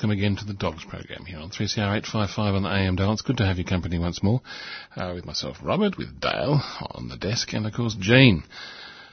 [0.00, 3.12] Welcome again to the Dogs program here on 3CR 855 on the AM dial.
[3.12, 4.40] It's good to have your company once more
[4.96, 6.58] uh, with myself, Robert, with Dale
[6.94, 8.42] on the desk, and of course Jean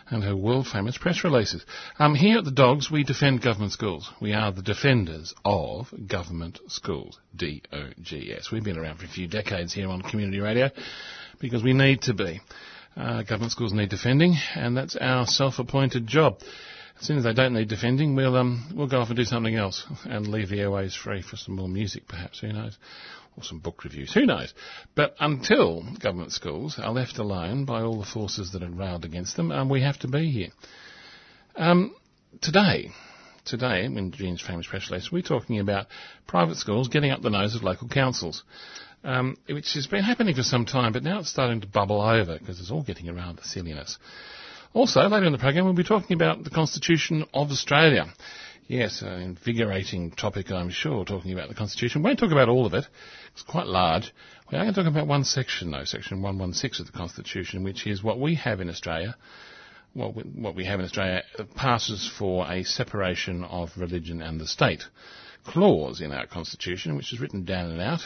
[0.10, 1.66] and her world famous press releases.
[2.00, 4.10] Um, here at the Dogs, we defend government schools.
[4.22, 7.20] We are the defenders of government schools.
[7.36, 8.50] D-O-G-S.
[8.50, 10.70] We've been around for a few decades here on community radio
[11.42, 12.40] because we need to be.
[12.96, 16.40] Uh, government schools need defending, and that's our self-appointed job.
[17.00, 19.56] As soon as they don't need defending, we'll um, we'll go off and do something
[19.56, 22.40] else and leave the airways free for some more music, perhaps.
[22.40, 22.78] Who knows?
[23.38, 24.14] Or some book reviews.
[24.14, 24.52] Who knows?
[24.96, 29.36] But until government schools are left alone by all the forces that are railed against
[29.36, 30.50] them, um, we have to be here.
[31.56, 31.96] Um,
[32.42, 32.90] today,
[33.46, 35.86] today, in Jean's famous press release, we're talking about
[36.26, 38.44] private schools getting up the nose of local councils.
[39.04, 42.40] Um, which has been happening for some time, but now it's starting to bubble over
[42.40, 44.00] because it's all getting around the silliness.
[44.74, 48.06] Also, later in the program, we'll be talking about the Constitution of Australia.
[48.68, 52.04] Yes, an invigorating topic, I'm sure, talking about the Constitution.
[52.04, 52.86] We won't talk about all of it.
[53.32, 54.14] It's quite large.
[54.52, 57.88] We are going to talk about one section, though, section 116 of the Constitution, which
[57.88, 59.16] is what we have in Australia.
[59.94, 64.40] What we, what we have in Australia uh, passes for a separation of religion and
[64.40, 64.84] the state
[65.46, 68.02] clause in our Constitution, which is written down and out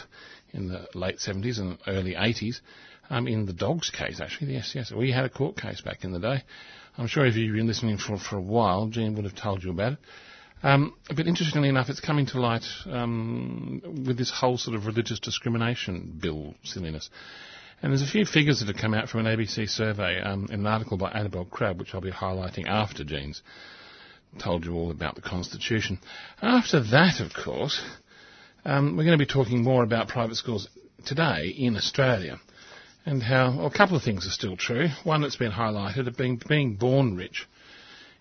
[0.54, 2.62] in the late 70s and early 80s.
[3.12, 4.90] Um, in the dogs case, actually, yes, yes.
[4.90, 6.44] We had a court case back in the day.
[6.98, 9.72] I'm sure if you've been listening for, for a while, Jean would have told you
[9.72, 10.00] about it.
[10.64, 15.20] Um, but interestingly enough, it's coming to light um, with this whole sort of religious
[15.20, 17.10] discrimination bill silliness.
[17.82, 20.62] And there's a few figures that have come out from an ABC survey um, in
[20.62, 23.42] an article by Annabel Crabb, which I'll be highlighting after Jean's
[24.40, 26.00] told you all about the Constitution.
[26.42, 27.82] After that, of course,
[28.64, 30.70] um, we're going to be talking more about private schools
[31.06, 32.40] today in Australia
[33.06, 34.88] and how well, a couple of things are still true.
[35.04, 37.48] One that's been highlighted of being being born rich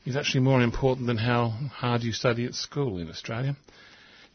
[0.07, 3.57] is actually more important than how hard you study at school in Australia.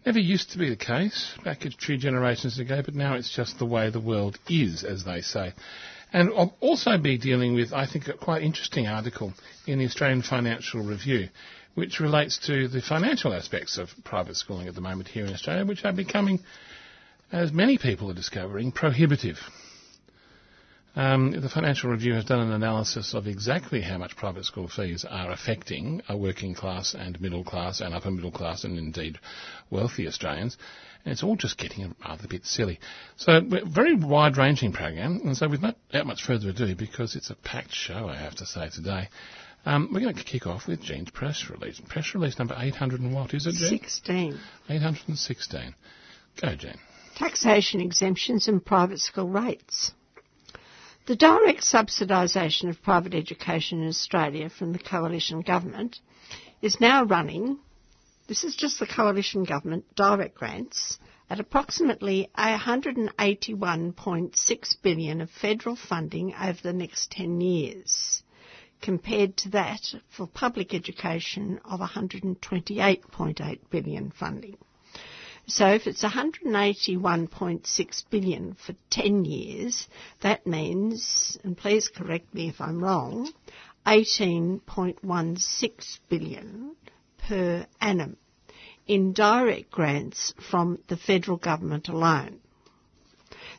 [0.05, 3.65] Never used to be the case back few generations ago, but now it's just the
[3.65, 5.53] way the world is, as they say.
[6.13, 9.33] And I'll also be dealing with, I think, a quite interesting article
[9.65, 11.29] in the Australian Financial Review,
[11.73, 15.65] which relates to the financial aspects of private schooling at the moment here in Australia,
[15.65, 16.39] which are becoming,
[17.31, 19.39] as many people are discovering, prohibitive.
[20.95, 25.03] Um, the Financial Review has done an analysis of exactly how much private school fees
[25.03, 29.19] are affecting a working class and middle class and upper middle class and indeed
[29.69, 30.57] wealthy Australians.
[31.03, 32.79] And it's all just getting rather a rather bit silly.
[33.17, 35.19] So, very wide ranging program.
[35.25, 35.75] And so, without
[36.05, 39.09] much further ado, because it's a packed show, I have to say today,
[39.65, 41.81] um, we're going to kick off with Jean's press release.
[41.89, 43.67] Press release number 800 and what is it, Jean?
[43.67, 44.39] 16.
[44.69, 45.75] 816.
[46.41, 46.77] Go, Jean.
[47.17, 49.91] Taxation exemptions and private school rates.
[51.07, 55.99] The direct subsidisation of private education in Australia from the coalition government
[56.63, 57.59] is now running,
[58.25, 60.97] this is just the coalition government direct grants,
[61.29, 68.23] at approximately 181.6 billion of federal funding over the next 10 years,
[68.81, 74.57] compared to that for public education of 128.8 billion funding.
[75.47, 79.87] So if it's 181.6 billion for 10 years,
[80.21, 83.31] that means, and please correct me if I'm wrong,
[83.85, 86.75] 18.16 billion
[87.27, 88.17] per annum
[88.87, 92.39] in direct grants from the federal government alone.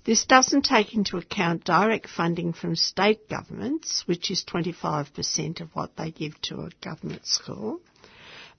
[0.04, 5.96] This doesn't take into account direct funding from state governments, which is 25% of what
[5.96, 7.80] they give to a government school.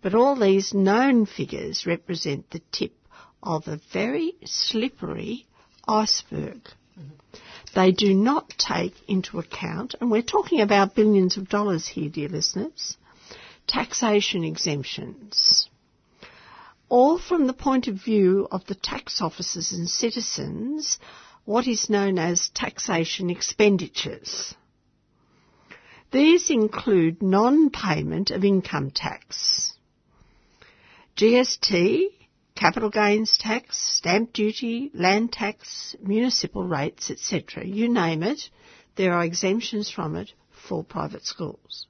[0.02, 2.97] But all these known figures represent the tip
[3.42, 5.46] of a very slippery
[5.88, 6.62] iceberg.
[7.76, 12.30] They do not take into account, and we're talking about billions of dollars here, dear
[12.30, 12.98] listeners,
[13.68, 15.70] taxation exemptions.
[16.90, 20.98] All from the point of view of the tax officers and citizens,
[21.46, 24.56] what is known as taxation expenditures.
[26.12, 29.74] These include non-payment of income tax,
[31.18, 32.08] GST,
[32.58, 37.66] capital gains tax, stamp duty, land tax, municipal rates, etc.
[37.66, 38.50] You name it,
[38.96, 40.32] there are exemptions from it
[40.68, 41.88] for private schools.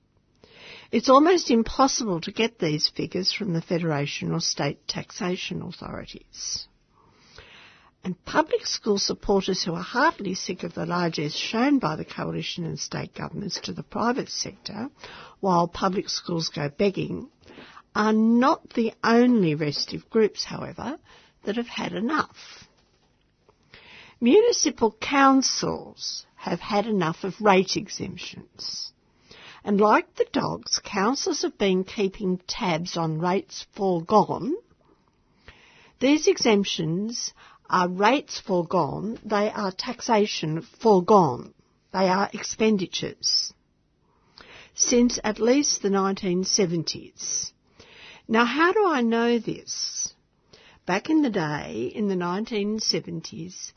[0.92, 6.68] It's almost impossible to get these figures from the federation or state taxation authorities.
[8.04, 12.64] And public school supporters who are heartily sick of the largesse shown by the coalition
[12.64, 14.90] and state governments to the private sector,
[15.42, 17.30] while public schools go begging,
[17.98, 21.00] are not the only restive groups, however,
[21.44, 22.68] that have had enough.
[24.22, 28.92] Municipal councils have had enough of rate exemptions.
[29.64, 34.56] And like the dogs, councils have been keeping tabs on rates foregone.
[36.00, 37.34] These exemptions
[37.68, 41.54] are rates foregone, they are taxation foregone,
[41.92, 43.52] they are expenditures
[44.78, 47.52] since at least the 1970s.
[48.30, 50.14] Now, how do I know this?
[50.86, 53.72] Back in the day, in the 1970s,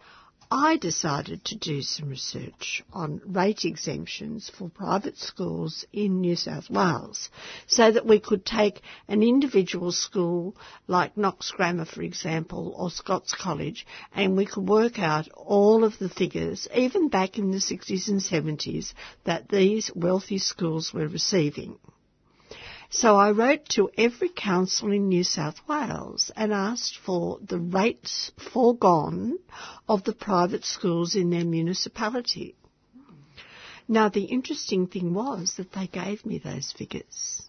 [0.50, 6.68] I decided to do some research on rate exemptions for private schools in New South
[6.68, 7.30] Wales
[7.68, 10.56] so that we could take an individual school
[10.88, 15.96] like Knox Grammar, for example, or Scots College, and we could work out all of
[16.00, 21.78] the figures, even back in the 60s and 70s, that these wealthy schools were receiving.
[22.92, 28.32] So I wrote to every council in New South Wales and asked for the rates
[28.52, 29.38] foregone
[29.88, 32.56] of the private schools in their municipality.
[33.86, 37.48] Now the interesting thing was that they gave me those figures.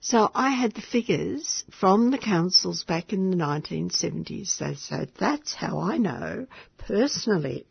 [0.00, 4.48] So I had the figures from the councils back in the 1970s.
[4.76, 6.46] So, that's how I know
[6.76, 7.64] personally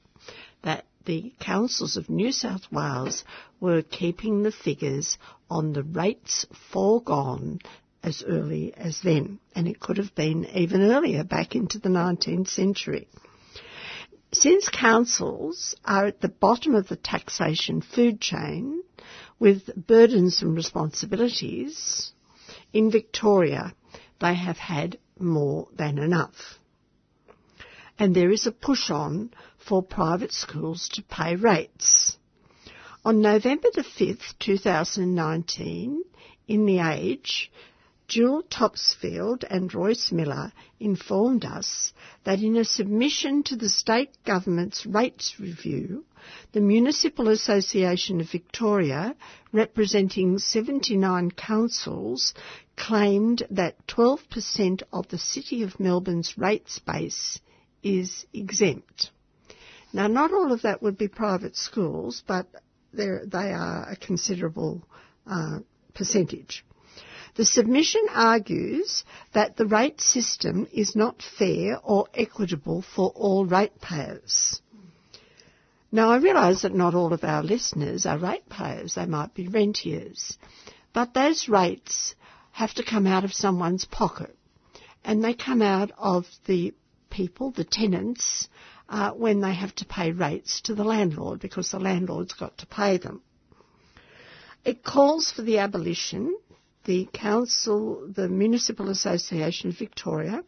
[1.05, 3.23] the councils of New South Wales
[3.59, 5.17] were keeping the figures
[5.49, 7.59] on the rates foregone
[8.03, 12.47] as early as then, and it could have been even earlier, back into the 19th
[12.47, 13.07] century.
[14.33, 18.81] Since councils are at the bottom of the taxation food chain
[19.39, 22.13] with burdens and responsibilities,
[22.73, 23.73] in Victoria
[24.19, 26.59] they have had more than enough.
[27.99, 29.31] And there is a push on
[29.65, 32.17] for private schools to pay rates.
[33.05, 36.03] On November the 5th, 2019,
[36.47, 37.51] in The Age,
[38.07, 41.93] Jewel Topsfield and Royce Millar informed us
[42.25, 46.03] that in a submission to the state government's rates review,
[46.51, 49.15] the Municipal Association of Victoria,
[49.53, 52.33] representing 79 councils,
[52.75, 57.39] claimed that 12% of the City of Melbourne's rates base
[57.81, 59.11] is exempt.
[59.93, 62.47] Now, not all of that would be private schools, but
[62.93, 64.83] they are a considerable
[65.27, 65.59] uh,
[65.93, 66.65] percentage.
[67.35, 69.03] The submission argues
[69.33, 74.61] that the rate system is not fair or equitable for all ratepayers.
[75.93, 80.37] Now, I realise that not all of our listeners are ratepayers, they might be rentiers,
[80.93, 82.15] but those rates
[82.51, 84.35] have to come out of someone's pocket,
[85.03, 86.73] and they come out of the
[87.09, 88.47] people, the tenants,
[88.91, 92.65] uh, when they have to pay rates to the landlord because the landlord's got to
[92.67, 93.21] pay them.
[94.65, 96.37] It calls for the abolition.
[96.83, 100.43] The council, the Municipal Association of Victoria,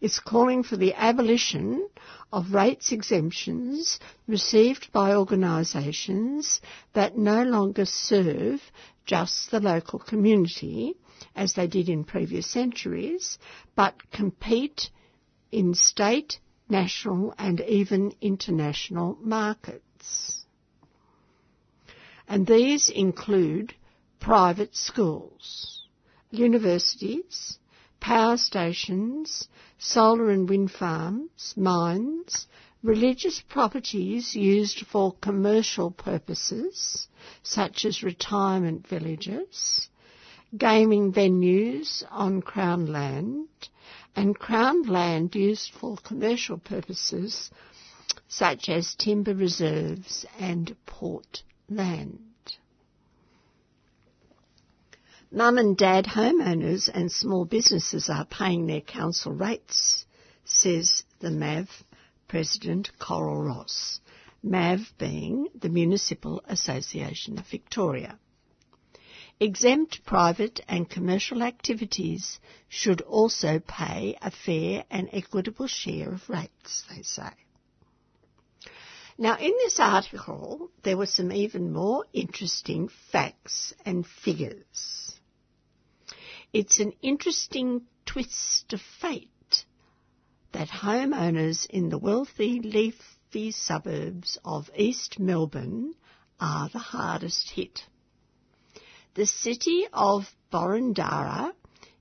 [0.00, 1.88] is calling for the abolition
[2.32, 6.60] of rates exemptions received by organisations
[6.92, 8.60] that no longer serve
[9.06, 10.94] just the local community,
[11.34, 13.38] as they did in previous centuries,
[13.74, 14.90] but compete
[15.50, 20.44] in state, national and even international markets.
[22.28, 23.74] And these include
[24.20, 25.82] private schools,
[26.30, 27.58] universities,
[28.00, 29.48] power stations,
[29.78, 32.46] solar and wind farms, mines,
[32.82, 37.08] religious properties used for commercial purposes,
[37.42, 39.88] such as retirement villages,
[40.56, 43.48] gaming venues on Crown land,
[44.18, 47.52] and Crown land used for commercial purposes
[48.26, 52.18] such as timber reserves and port land.
[55.30, 60.04] Mum and dad homeowners and small businesses are paying their council rates,
[60.44, 61.84] says the MAV
[62.26, 64.00] President Coral Ross.
[64.42, 68.18] MAV being the Municipal Association of Victoria.
[69.40, 76.84] Exempt private and commercial activities should also pay a fair and equitable share of rates,
[76.90, 77.30] they say.
[79.16, 85.12] Now, in this article, there were some even more interesting facts and figures.
[86.52, 89.64] It's an interesting twist of fate
[90.52, 95.94] that homeowners in the wealthy, leafy suburbs of East Melbourne
[96.40, 97.82] are the hardest hit.
[99.18, 101.52] The city of Boroondara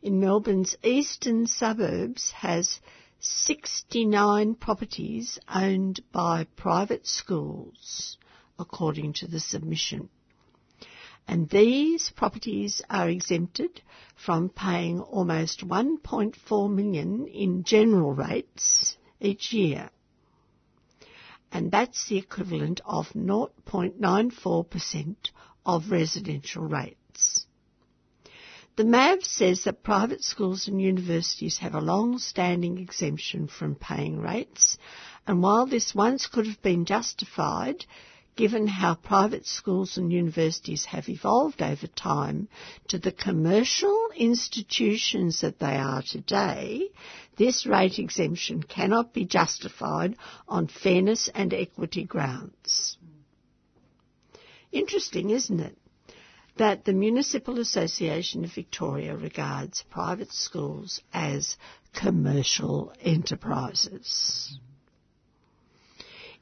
[0.04, 2.80] in Melbourne's eastern suburbs has
[3.20, 8.20] 69 properties owned by private schools,
[8.60, 10.10] according to the submission.
[11.28, 13.82] And these properties are exempted
[14.16, 19.90] from paying almost 1.4 million in general rates each year.
[21.52, 25.16] And that's the equivalent of 0.94%
[25.66, 26.97] of residential rates.
[28.78, 34.78] The MAV says that private schools and universities have a long-standing exemption from paying rates,
[35.26, 37.86] and while this once could have been justified,
[38.36, 42.48] given how private schools and universities have evolved over time
[42.88, 46.88] to the commercial institutions that they are today,
[47.36, 50.16] this rate exemption cannot be justified
[50.48, 52.98] on fairness and equity grounds.
[54.72, 55.78] Interesting, isn't it?
[56.58, 61.56] That the Municipal Association of Victoria regards private schools as
[61.94, 64.58] commercial enterprises.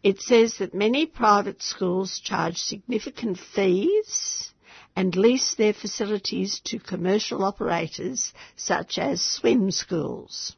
[0.03, 4.53] It says that many private schools charge significant fees
[4.95, 10.55] and lease their facilities to commercial operators such as swim schools.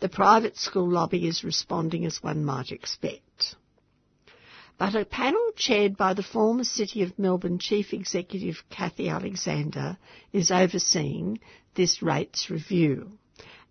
[0.00, 3.54] The private school lobby is responding as one might expect.
[4.78, 9.98] But a panel chaired by the former City of Melbourne Chief Executive Kathy Alexander
[10.32, 11.40] is overseeing
[11.74, 13.18] this rates review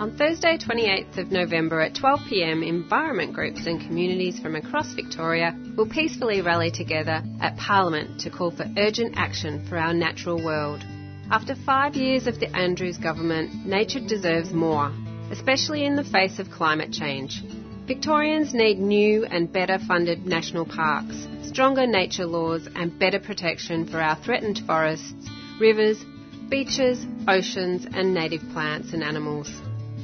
[0.00, 5.88] On Thursday, 28th of November at 12pm, environment groups and communities from across Victoria will
[5.88, 10.84] peacefully rally together at Parliament to call for urgent action for our natural world.
[11.32, 14.92] After five years of the Andrews government, nature deserves more,
[15.32, 17.42] especially in the face of climate change.
[17.88, 24.00] Victorians need new and better funded national parks, stronger nature laws, and better protection for
[24.00, 25.28] our threatened forests,
[25.58, 26.04] rivers,
[26.48, 29.50] beaches, oceans, and native plants and animals.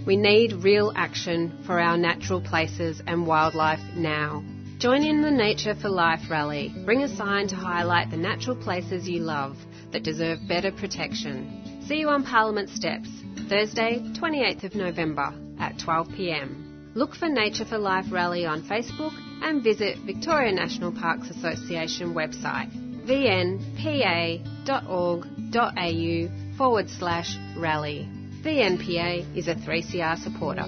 [0.06, 4.44] We need real action for our natural places and wildlife now.
[4.78, 6.74] Join in the Nature for Life rally.
[6.84, 9.56] Bring a sign to highlight the natural places you love
[9.92, 11.82] that deserve better protection.
[11.86, 13.08] See you on Parliament Steps,
[13.48, 16.94] Thursday, 28th of November at 12pm.
[16.94, 22.70] Look for Nature for Life rally on Facebook and visit Victoria National Parks Association website
[23.04, 24.48] vnpa.org.au
[26.56, 28.08] forward slash rally.
[28.44, 30.66] VNPA is a 3CR supporter.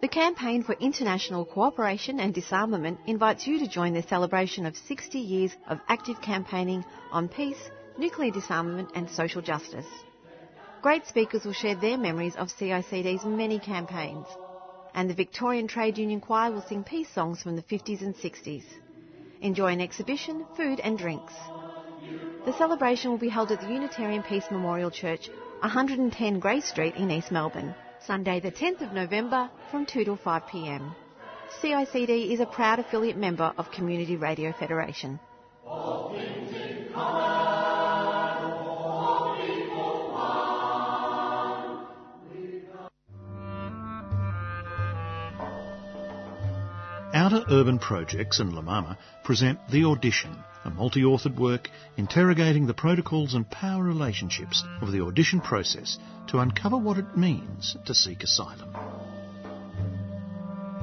[0.00, 5.18] The Campaign for International Cooperation and Disarmament invites you to join the celebration of 60
[5.18, 7.58] years of active campaigning on peace,
[7.98, 9.88] nuclear disarmament and social justice.
[10.82, 14.26] Great speakers will share their memories of CICD's many campaigns,
[14.94, 18.64] and the Victorian Trade Union Choir will sing peace songs from the 50s and 60s.
[19.40, 21.34] Enjoy an exhibition, food and drinks.
[22.46, 25.28] The celebration will be held at the Unitarian Peace Memorial Church,
[25.60, 27.74] 110 Grey Street in East Melbourne.
[28.06, 30.94] Sunday the 10th of November from 2 till 5 pm.
[31.62, 35.18] CICD is a proud affiliate member of Community Radio Federation.
[47.14, 53.34] Outer Urban Projects and La Mama present The Audition, a multi-authored work interrogating the protocols
[53.34, 58.68] and power relationships of the audition process to uncover what it means to seek asylum.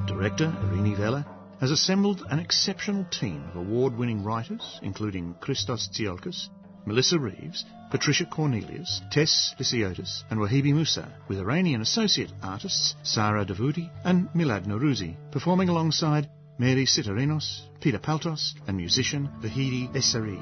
[0.06, 1.26] Director Irini Vella
[1.60, 6.48] has assembled an exceptional team of award-winning writers, including Christos Tsiolkas,
[6.84, 13.90] Melissa Reeves, Patricia Cornelius, Tess Lysiotis and Wahibi Musa, with Iranian associate artists Sara Davuti
[14.04, 20.40] and Milad Norouzi, performing alongside Mary Sitarenos, Peter Paltos and musician Vahidi Essari.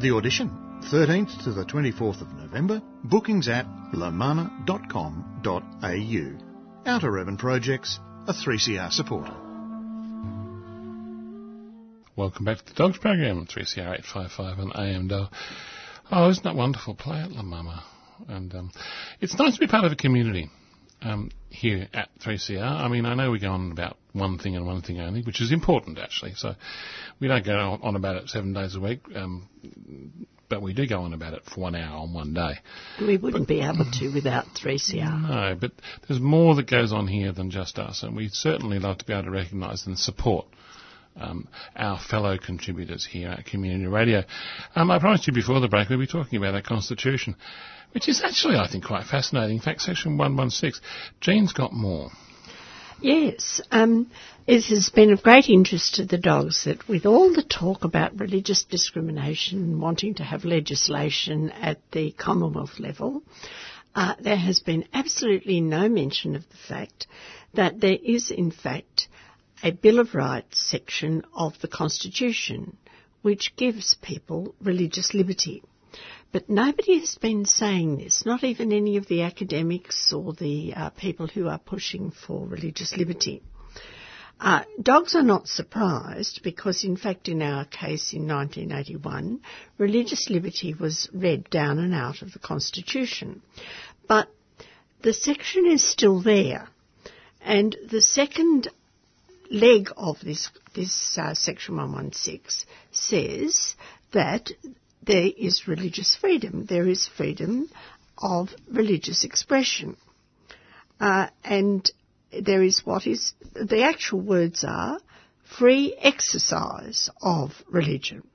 [0.00, 0.50] The audition,
[0.90, 4.62] 13th to the 24th of November, bookings at lamama.com.au.
[6.84, 9.41] Outer Urban Projects, a 3CR supporter.
[12.14, 15.30] Welcome back to the Dogs Program, 3CR 855 on AM Dial.
[16.10, 16.94] Oh, isn't that wonderful?
[16.94, 17.82] Play at La Mama.
[18.28, 18.70] And um,
[19.22, 20.50] it's nice to be part of a community
[21.00, 22.62] um, here at 3CR.
[22.62, 25.40] I mean, I know we go on about one thing and one thing only, which
[25.40, 26.34] is important actually.
[26.34, 26.54] So
[27.18, 29.00] we don't go on about it seven days a week.
[29.14, 29.48] Um,
[30.50, 32.58] but we do go on about it for one hour on one day.
[33.00, 35.30] We wouldn't but, be able to without 3CR.
[35.30, 35.72] No, but
[36.06, 39.14] there's more that goes on here than just us, and we certainly love to be
[39.14, 40.44] able to recognise and support
[41.16, 44.22] um, our fellow contributors here at Community Radio.
[44.74, 47.36] Um, I promised you before the break we'd be talking about our Constitution,
[47.92, 49.56] which is actually, I think, quite fascinating.
[49.56, 50.80] In fact, Section 116,
[51.20, 52.10] Jean's got more.
[53.00, 54.10] Yes, um,
[54.46, 58.20] it has been of great interest to the dogs that with all the talk about
[58.20, 63.22] religious discrimination, and wanting to have legislation at the Commonwealth level,
[63.96, 67.08] uh, there has been absolutely no mention of the fact
[67.54, 69.08] that there is, in fact,
[69.62, 72.76] a Bill of Rights section of the Constitution
[73.22, 75.62] which gives people religious liberty.
[76.32, 80.90] But nobody has been saying this, not even any of the academics or the uh,
[80.90, 83.42] people who are pushing for religious liberty.
[84.40, 89.40] Uh, dogs are not surprised because, in fact, in our case in 1981,
[89.78, 93.40] religious liberty was read down and out of the Constitution.
[94.08, 94.28] But
[95.02, 96.66] the section is still there.
[97.40, 98.68] And the second
[99.52, 103.74] leg of this, this uh, section 116 says
[104.12, 104.50] that
[105.02, 106.64] there is religious freedom.
[106.66, 107.68] There is freedom
[108.18, 109.96] of religious expression.
[110.98, 111.90] Uh, and
[112.40, 114.98] there is what is, the actual words are
[115.58, 118.26] free exercise of religion.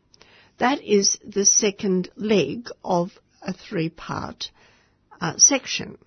[0.59, 4.51] That is the second leg of a three part
[5.19, 5.97] uh, section.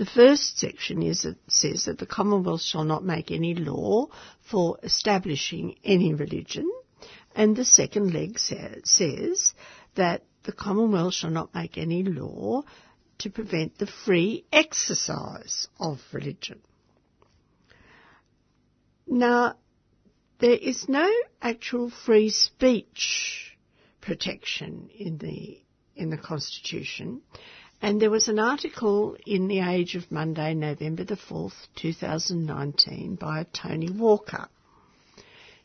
[0.00, 4.06] The first section is, says that the Commonwealth shall not make any law
[4.40, 6.72] for establishing any religion.
[7.34, 9.52] And the second leg sa- says
[9.96, 12.62] that the Commonwealth shall not make any law
[13.18, 16.62] to prevent the free exercise of religion.
[19.06, 19.56] Now,
[20.38, 23.54] there is no actual free speech
[24.00, 25.60] protection in the
[25.94, 27.20] in the Constitution,
[27.82, 33.46] and there was an article in The Age of Monday, November the 4th, 2019, by
[33.52, 34.48] Tony Walker,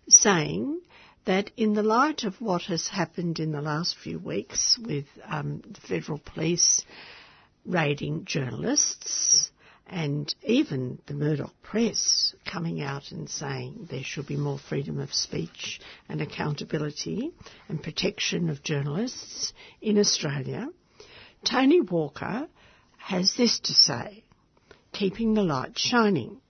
[0.07, 0.79] saying
[1.25, 5.61] that in the light of what has happened in the last few weeks with um,
[5.69, 6.83] the federal police
[7.65, 9.49] raiding journalists
[9.87, 15.13] and even the Murdoch press coming out and saying there should be more freedom of
[15.13, 17.31] speech and accountability
[17.67, 20.69] and protection of journalists in Australia,
[21.45, 22.47] Tony Walker
[22.97, 24.23] has this to say,
[24.91, 26.41] keeping the light shining.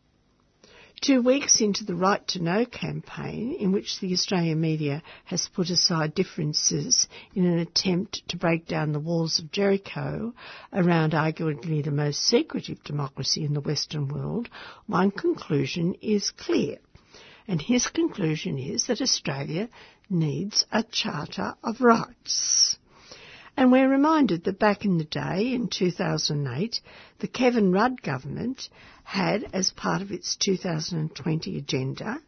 [1.02, 5.70] Two weeks into the Right to Know campaign, in which the Australian media has put
[5.70, 10.34] aside differences in an attempt to break down the walls of Jericho
[10.72, 14.48] around arguably the most secretive democracy in the Western world,
[14.88, 16.78] one conclusion is clear.
[17.50, 19.68] And his conclusion is that Australia
[20.10, 22.78] needs a Charter of Rights.
[23.58, 26.82] And we're reminded that back in the day, in 2008,
[27.20, 28.70] the Kevin Rudd government
[29.04, 32.20] had, as part of its 2020 agenda,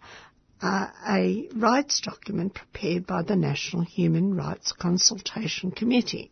[0.61, 6.31] uh, a rights document prepared by the National Human Rights Consultation Committee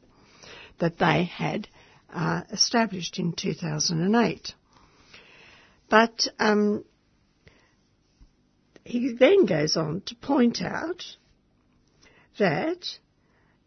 [0.79, 1.67] that they had
[2.13, 4.53] uh, established in 2008.
[5.89, 6.85] But um,
[8.83, 11.03] he then goes on to point out
[12.39, 12.85] that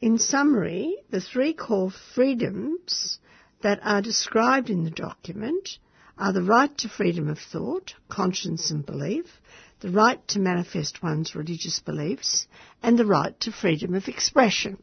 [0.00, 3.18] in summary, the three core freedoms
[3.62, 5.78] that are described in the document
[6.16, 9.26] are the right to freedom of thought, conscience and belief,
[9.80, 12.46] the right to manifest one's religious beliefs,
[12.82, 14.82] and the right to freedom of expression.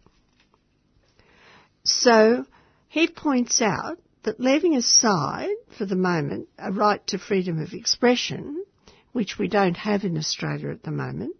[1.83, 2.45] So
[2.87, 8.63] he points out that leaving aside for the moment a right to freedom of expression,
[9.11, 11.35] which we don't have in Australia at the moment,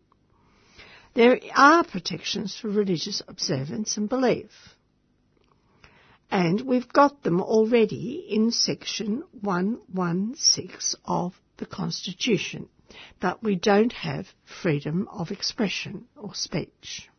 [1.16, 4.76] there are protections for religious observance and belief.
[6.30, 12.68] And we've got them already in section 116 of the Constitution.
[13.22, 14.28] But we don't have
[14.62, 17.10] freedom of expression or speech.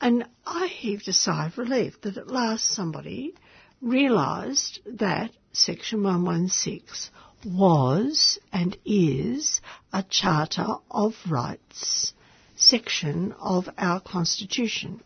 [0.00, 3.34] And I heaved a sigh of relief that at last somebody
[3.80, 7.12] realised that section 116
[7.44, 9.60] was and is
[9.92, 12.12] a Charter of Rights
[12.60, 15.02] section of our Constitution.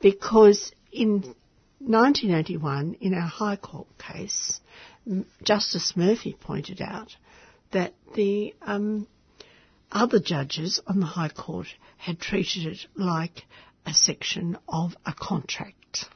[0.00, 1.34] Because in
[1.78, 4.60] 1981, in our High Court case,
[5.42, 7.16] Justice Murphy pointed out
[7.72, 9.06] that the um,
[9.90, 13.42] other judges on the High Court had treated it like
[13.86, 16.06] a section of a contract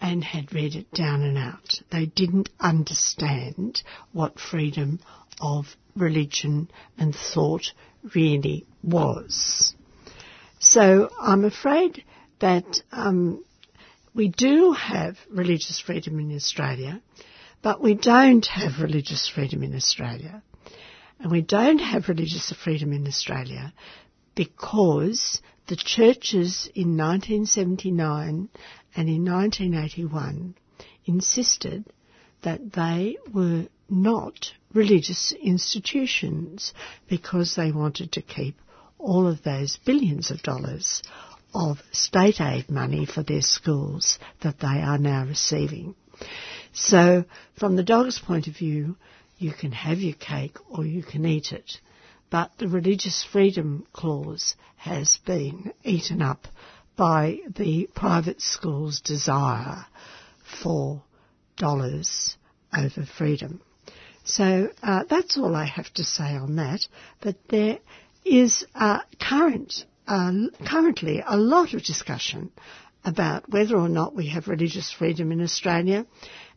[0.00, 1.80] and had read it down and out.
[1.90, 5.00] They didn't understand what freedom
[5.40, 5.66] of
[5.96, 7.72] religion and thought
[8.14, 9.74] really was.
[10.58, 12.04] So I'm afraid
[12.40, 13.44] that um,
[14.14, 17.00] we do have religious freedom in Australia,
[17.62, 20.42] but we don't have religious freedom in Australia.
[21.18, 23.72] And we don't have religious freedom in Australia
[24.34, 28.48] because the churches in 1979
[28.96, 30.54] and in 1981
[31.06, 31.84] insisted
[32.44, 36.72] that they were not religious institutions
[37.08, 38.56] because they wanted to keep
[38.98, 41.02] all of those billions of dollars
[41.54, 45.94] of state aid money for their schools that they are now receiving.
[46.72, 47.24] So,
[47.58, 48.96] from the dog's point of view,
[49.38, 51.78] you can have your cake or you can eat it.
[52.30, 56.48] But the religious freedom clause has been eaten up
[56.96, 59.86] by the private school's desire
[60.62, 61.02] for
[61.56, 62.36] dollars
[62.76, 63.60] over freedom.
[64.24, 66.86] So uh, that's all I have to say on that.
[67.20, 67.78] But there
[68.24, 70.32] is uh, current, uh,
[70.66, 72.50] currently a lot of discussion
[73.04, 76.06] about whether or not we have religious freedom in Australia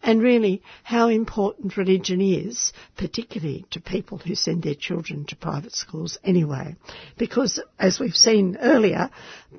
[0.02, 5.74] and really how important religion is, particularly to people who send their children to private
[5.74, 6.76] schools anyway.
[7.18, 9.10] Because, as we've seen earlier,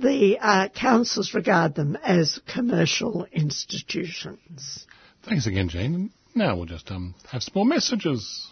[0.00, 4.86] the uh, councils regard them as commercial institutions.
[5.28, 5.94] Thanks again, Jane.
[5.94, 8.50] And Now we'll just um, have some more messages.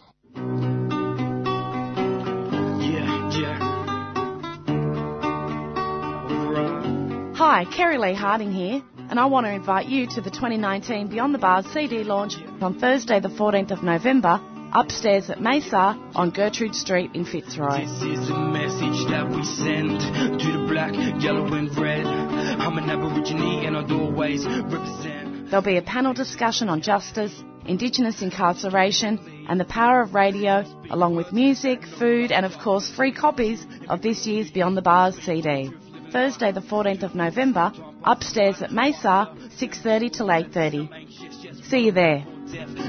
[7.38, 11.34] Hi, Kerry Lee Harding here, and I want to invite you to the 2019 Beyond
[11.34, 14.40] the Bars CD launch on Thursday, the 14th of November,
[14.74, 17.86] upstairs at Mesa on Gertrude Street in Fitzroy.
[17.86, 20.00] This is a message that we send
[20.40, 22.04] to the black, yellow, and red.
[22.04, 25.15] I'm an Aborigine, and our doorways represent.
[25.48, 27.32] There'll be a panel discussion on justice,
[27.66, 33.12] Indigenous incarceration, and the power of radio, along with music, food, and of course free
[33.12, 35.70] copies of this year's Beyond the Bars CD.
[36.10, 37.72] Thursday the 14th of November,
[38.04, 41.64] upstairs at Mesa, 6.30 till 8.30.
[41.68, 42.24] See you there.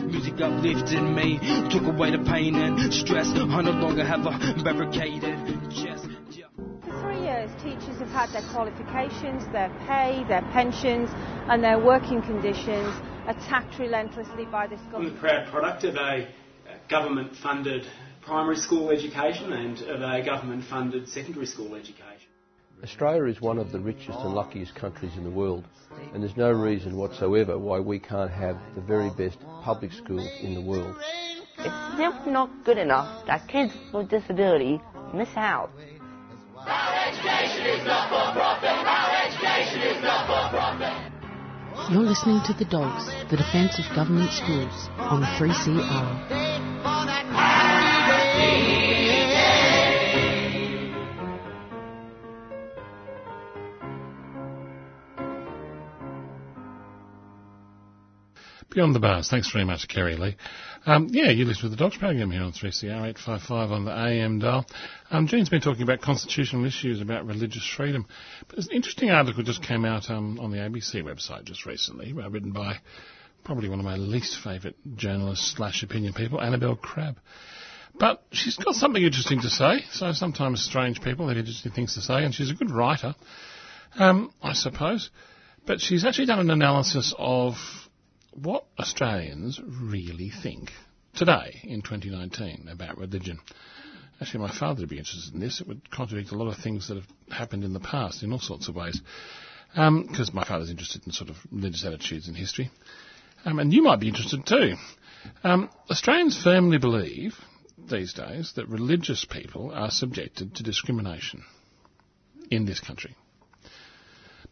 [0.06, 1.40] Music uplifted me,
[1.72, 3.28] took away the pain and stress.
[3.28, 6.07] I no longer have a barricaded chest.
[8.18, 11.10] For three years, teachers have had their qualifications, their pay, their pensions,
[11.50, 12.94] and their working conditions
[13.28, 15.16] attacked relentlessly by this I'm government.
[15.16, 16.28] the proud product of a uh,
[16.90, 17.86] government funded
[18.22, 22.28] primary school education and of a government funded secondary school education.
[22.84, 25.64] Australia is one of the richest and luckiest countries in the world,
[26.14, 30.54] and there's no reason whatsoever why we can't have the very best public schools in
[30.54, 30.96] the world.
[31.60, 34.80] It's simply not good enough that kids with disability
[35.14, 35.72] miss out.
[41.90, 46.48] You're listening to The Dogs, the defence of government schools on 3CR.
[58.70, 59.30] Beyond the Bars.
[59.30, 60.36] Thanks very much, Kerry Lee.
[60.88, 64.40] Um, yeah, you listen to the Dogs program here on 3CR 855 on the AM
[64.40, 64.66] dial.
[65.12, 68.06] Um, Jean's been talking about constitutional issues, about religious freedom.
[68.48, 72.14] But there's an interesting article just came out um, on the ABC website just recently,
[72.14, 72.78] uh, written by
[73.44, 77.18] probably one of my least favourite journalists slash opinion people, Annabel Crabb.
[78.00, 79.82] But she's got something interesting to say.
[79.92, 83.14] So sometimes strange people have interesting things to say, and she's a good writer,
[84.00, 85.10] um, I suppose.
[85.66, 87.56] But she's actually done an analysis of
[88.42, 90.72] what Australians really think
[91.16, 93.40] today in 2019 about religion.
[94.22, 95.60] Actually, my father would be interested in this.
[95.60, 98.40] It would contradict a lot of things that have happened in the past in all
[98.40, 99.02] sorts of ways.
[99.74, 102.72] Because my father's interested in sort of religious attitudes and history.
[103.46, 104.76] Um, and you might be interested too.
[105.44, 107.36] Um, Australians firmly believe
[107.90, 111.44] these days that religious people are subjected to discrimination
[112.50, 113.16] in this country.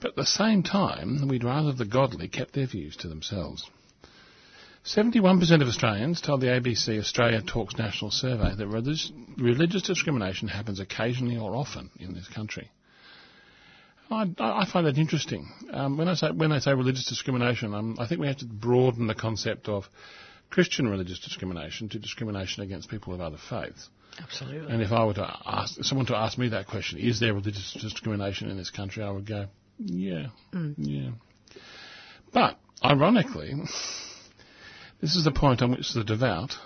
[0.05, 3.67] At the same time, we'd rather the godly kept their views to themselves.
[4.85, 10.79] 71% of Australians told the ABC Australia Talks National Survey that religious, religious discrimination happens
[10.79, 12.69] occasionally or often in this country.
[14.11, 15.49] I, I find that interesting.
[15.71, 18.45] Um, when I say when I say religious discrimination, um, I think we have to
[18.45, 19.89] broaden the concept of
[20.51, 23.89] Christian religious discrimination to discrimination against people of other faiths.
[24.21, 24.71] Absolutely.
[24.71, 27.75] And if I were to ask someone to ask me that question, is there religious
[27.81, 29.03] discrimination in this country?
[29.03, 30.75] I would go, yeah, Mm.
[30.77, 31.09] yeah.
[32.33, 33.53] But ironically,
[35.01, 36.57] this is the point on which the devout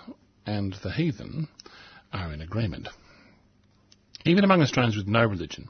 [0.46, 1.48] and the heathen
[2.12, 2.88] are in agreement.
[4.24, 5.68] Even among Australians with no religion,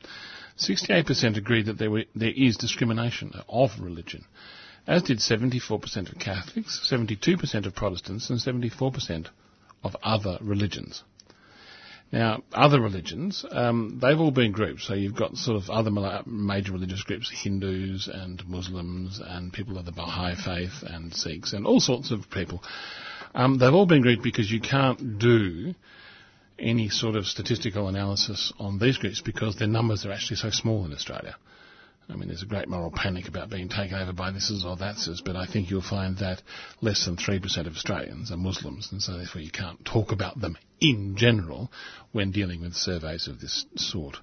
[0.59, 4.25] 68% agreed that there, were, there is discrimination of religion,
[4.87, 9.29] as did 74% of Catholics, 72% of Protestants, and 74%
[9.85, 11.05] of other religions.
[12.13, 14.81] Now, other religions, um, they've all been grouped.
[14.81, 15.91] So you've got sort of other
[16.27, 21.67] major religious groups, Hindus and Muslims and people of the Baha'i faith and Sikhs and
[21.67, 22.63] all sorts of people.
[23.33, 25.75] Um, they've all been grouped because you can't do
[26.59, 30.85] any sort of statistical analysis on these groups because their numbers are actually so small
[30.85, 31.37] in Australia.
[32.11, 35.23] I mean, there's a great moral panic about being taken over by thises or thatses,
[35.25, 36.43] but I think you'll find that
[36.81, 40.59] less than 3% of Australians are Muslims, and so therefore you can't talk about them
[40.81, 41.71] in general
[42.13, 44.17] when dealing with surveys of this sort.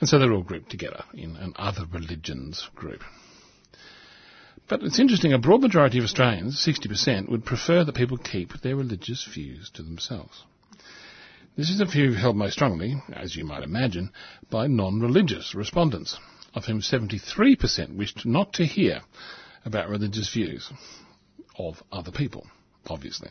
[0.00, 3.02] And so they're all grouped together in an other religions group.
[4.68, 8.76] But it's interesting, a broad majority of Australians, 60%, would prefer that people keep their
[8.76, 10.44] religious views to themselves.
[11.56, 14.12] This is a view held most strongly, as you might imagine,
[14.50, 16.18] by non-religious respondents,
[16.54, 19.00] of whom 73% wished not to hear
[19.64, 20.70] about religious views
[21.58, 22.46] of other people,
[22.88, 23.30] obviously.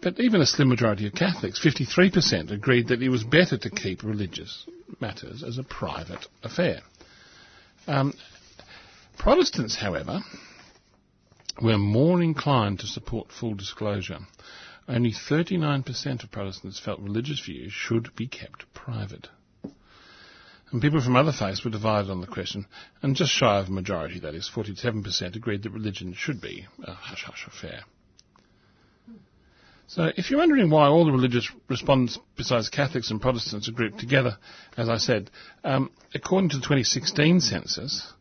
[0.00, 4.02] But even a slim majority of Catholics, 53%, agreed that it was better to keep
[4.02, 4.66] religious
[5.00, 6.80] matters as a private affair.
[7.86, 8.12] Um,
[9.16, 10.20] Protestants, however,
[11.62, 14.18] were more inclined to support full disclosure.
[14.86, 19.28] Only 39% of Protestants felt religious views should be kept private.
[20.74, 22.66] And people from other faiths were divided on the question,
[23.00, 26.92] and just shy of a majority, that is, 47%, agreed that religion should be a
[26.92, 27.84] hush-hush affair.
[29.86, 34.00] So if you're wondering why all the religious respondents besides Catholics and Protestants are grouped
[34.00, 34.36] together,
[34.76, 35.30] as I said,
[35.62, 38.12] um, according to the 2016 census,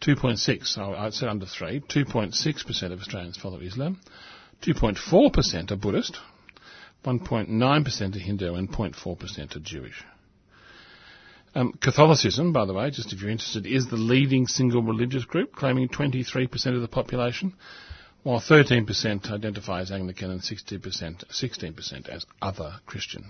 [0.00, 4.00] 2.6, so I'd say under 3, 2.6% of Australians follow Islam,
[4.62, 6.18] 2.4% are Buddhist,
[7.04, 10.04] 1.9% are Hindu, and 0.4% are Jewish.
[11.54, 15.52] Um, Catholicism, by the way, just if you're interested, is the leading single religious group,
[15.52, 17.54] claiming 23% of the population,
[18.22, 23.24] while 13% identify as Anglican and 60%, 16% as other Christian.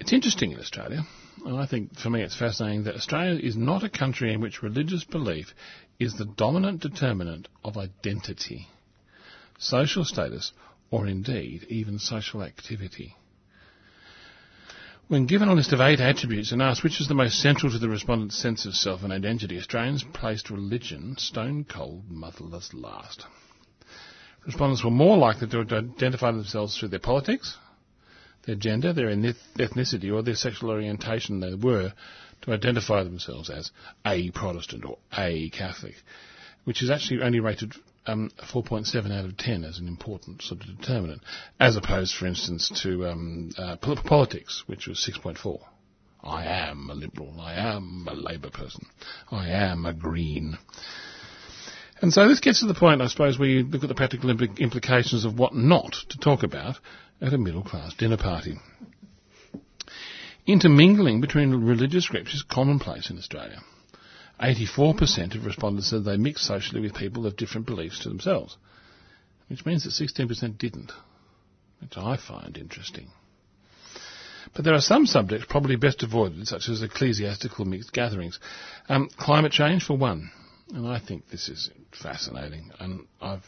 [0.00, 1.02] It's interesting in Australia,
[1.44, 4.62] and I think for me it's fascinating that Australia is not a country in which
[4.62, 5.52] religious belief
[5.98, 8.68] is the dominant determinant of identity,
[9.58, 10.52] social status,
[10.90, 13.14] or indeed even social activity.
[15.08, 17.78] When given a list of eight attributes and asked which is the most central to
[17.78, 23.24] the respondent's sense of self and identity, Australians placed religion stone cold motherless last.
[24.44, 27.56] Respondents were more likely to identify themselves through their politics,
[28.42, 31.94] their gender, their ethnicity, or their sexual orientation they were
[32.42, 33.70] to identify themselves as
[34.04, 35.94] a Protestant or a Catholic,
[36.64, 37.72] which is actually only rated
[38.08, 41.22] um, 4.7 out of 10 as an important sort of determinant,
[41.60, 45.60] as opposed, for instance, to um, uh, politics, which was 6.4.
[46.22, 47.40] I am a liberal.
[47.40, 48.86] I am a Labour person.
[49.30, 50.58] I am a Green.
[52.00, 54.32] And so this gets to the point, I suppose, where you look at the practical
[54.32, 56.76] impl- implications of what not to talk about
[57.20, 58.58] at a middle class dinner party.
[60.46, 63.60] Intermingling between religious groups is commonplace in Australia.
[64.40, 68.56] 84% of respondents said they mixed socially with people of different beliefs to themselves,
[69.48, 70.92] which means that 16% didn't,
[71.80, 73.08] which I find interesting.
[74.54, 78.38] But there are some subjects probably best avoided, such as ecclesiastical mixed gatherings.
[78.88, 80.30] Um, climate change, for one,
[80.72, 83.44] and I think this is fascinating, and I've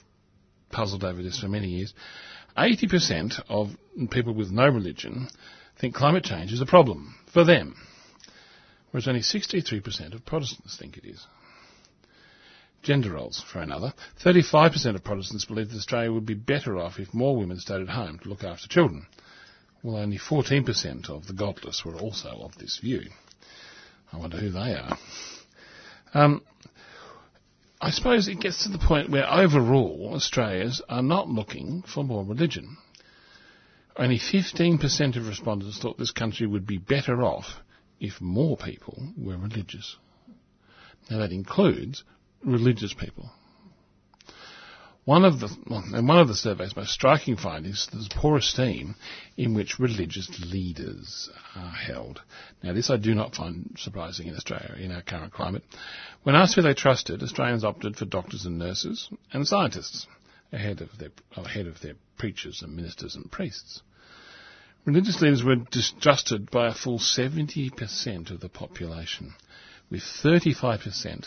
[0.70, 1.94] puzzled over this for many years.
[2.56, 3.70] 80% of
[4.10, 5.28] people with no religion
[5.78, 7.76] think climate change is a problem for them,
[8.90, 11.26] whereas only 63% of Protestants think it is.
[12.82, 13.92] Gender roles, for another.
[14.24, 17.90] 35% of Protestants believe that Australia would be better off if more women stayed at
[17.90, 19.06] home to look after children,
[19.82, 23.02] while only 14% of the godless were also of this view.
[24.12, 24.98] I wonder who they are.
[26.14, 26.42] Um,
[27.80, 32.24] I suppose it gets to the point where overall Australians are not looking for more
[32.24, 32.76] religion.
[33.96, 37.60] only 15% of respondents thought this country would be better off
[38.00, 39.96] if more people were religious.
[41.10, 42.02] Now that includes
[42.42, 43.30] religious people.
[45.04, 48.94] One of the and one of the survey's most striking findings is the poor esteem
[49.36, 52.20] in which religious leaders are held.
[52.62, 55.64] Now, this I do not find surprising in Australia in our current climate.
[56.22, 60.06] When asked who they trusted, Australians opted for doctors and nurses and scientists
[60.52, 63.82] ahead of their ahead of their preachers and ministers and priests.
[64.86, 69.34] Religious leaders were distrusted by a full 70% of the population,
[69.90, 71.26] with 35%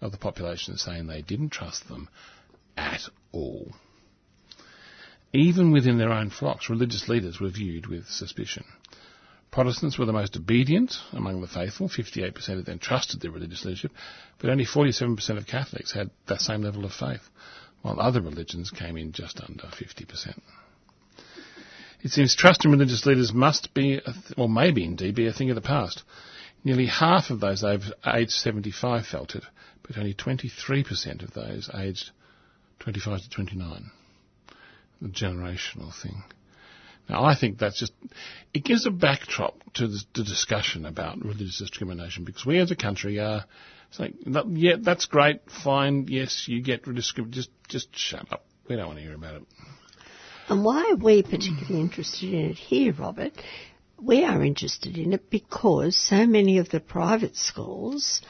[0.00, 2.08] of the population saying they didn't trust them
[2.76, 3.74] at all.
[5.32, 8.64] Even within their own flocks, religious leaders were viewed with suspicion.
[9.50, 13.90] Protestants were the most obedient among the faithful, 58% of them trusted their religious leadership,
[14.38, 17.28] but only 47% of Catholics had that same level of faith,
[17.82, 20.38] while other religions came in just under 50%.
[22.06, 25.50] It seems trust in religious leaders must be, th- or maybe indeed, be a thing
[25.50, 26.04] of the past.
[26.62, 29.42] Nearly half of those aged 75 felt it,
[29.82, 32.12] but only 23% of those aged
[32.78, 33.90] 25 to 29.
[35.02, 36.22] The generational thing.
[37.08, 37.92] Now, I think that's just,
[38.54, 42.76] it gives a backdrop to the, the discussion about religious discrimination because we as a
[42.76, 43.46] country are
[43.90, 44.14] saying,
[44.52, 48.46] yeah, that's great, fine, yes, you get discrimination, just, just shut up.
[48.68, 49.42] We don't want to hear about it.
[50.48, 53.32] And why are we particularly interested in it here, Robert?
[54.00, 58.20] We are interested in it because so many of the private schools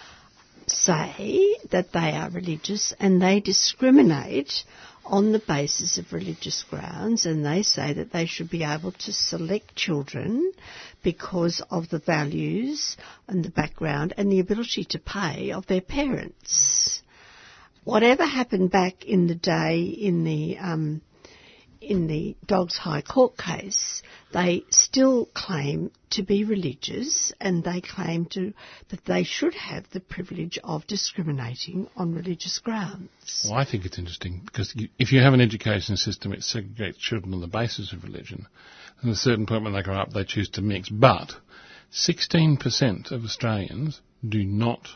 [0.67, 4.65] say that they are religious and they discriminate
[5.05, 9.13] on the basis of religious grounds and they say that they should be able to
[9.13, 10.53] select children
[11.03, 12.97] because of the values
[13.29, 17.03] and the background and the ability to pay of their parents.
[17.85, 21.03] Whatever happened back in the day in the um,
[21.81, 28.27] in the Dogs High Court case, they still claim to be religious and they claim
[28.27, 28.53] to,
[28.89, 33.47] that they should have the privilege of discriminating on religious grounds.
[33.49, 36.99] Well, I think it's interesting because you, if you have an education system that segregates
[36.99, 38.47] children on the basis of religion,
[39.03, 40.89] at a certain point when they grow up they choose to mix.
[40.89, 41.33] But
[41.93, 44.89] 16% of Australians do not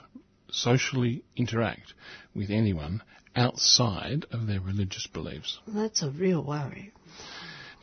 [0.51, 1.95] socially interact
[2.35, 3.03] with anyone
[3.37, 5.59] outside of their religious beliefs.
[5.67, 6.93] That's a real worry.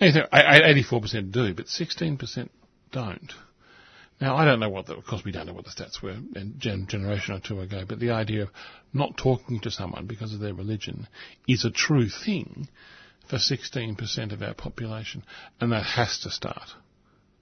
[0.01, 2.49] 84% do, but 16%
[2.91, 3.33] don't.
[4.19, 6.17] Now, I don't know what the, of course we don't know what the stats were
[6.35, 8.49] a gen, generation or two ago, but the idea of
[8.93, 11.07] not talking to someone because of their religion
[11.47, 12.67] is a true thing
[13.29, 15.23] for 16% of our population,
[15.59, 16.69] and that has to start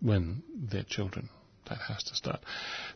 [0.01, 1.29] when they're children
[1.65, 2.39] that has to start.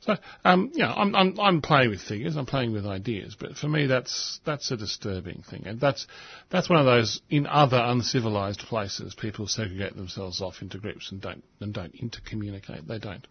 [0.01, 3.67] So, um, yeah, I'm, I'm, I'm playing with figures, I'm playing with ideas, but for
[3.67, 5.63] me that's, that's a disturbing thing.
[5.65, 6.07] And that's,
[6.49, 11.21] that's one of those, in other uncivilized places, people segregate themselves off into groups and
[11.21, 12.87] don't, and don't intercommunicate.
[12.87, 13.25] They don't.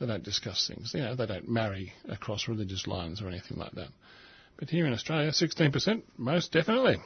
[0.00, 0.92] They don't discuss things.
[0.92, 3.88] You know, they don't marry across religious lines or anything like that.
[4.56, 6.96] But here in Australia, 16%, most definitely.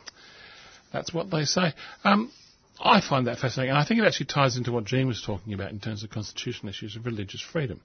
[0.93, 1.75] That's what they say.
[2.05, 2.33] Um,
[2.81, 5.53] I find that fascinating, and I think it actually ties into what Jean was talking
[5.53, 7.81] about in terms of constitutional issues of religious freedom.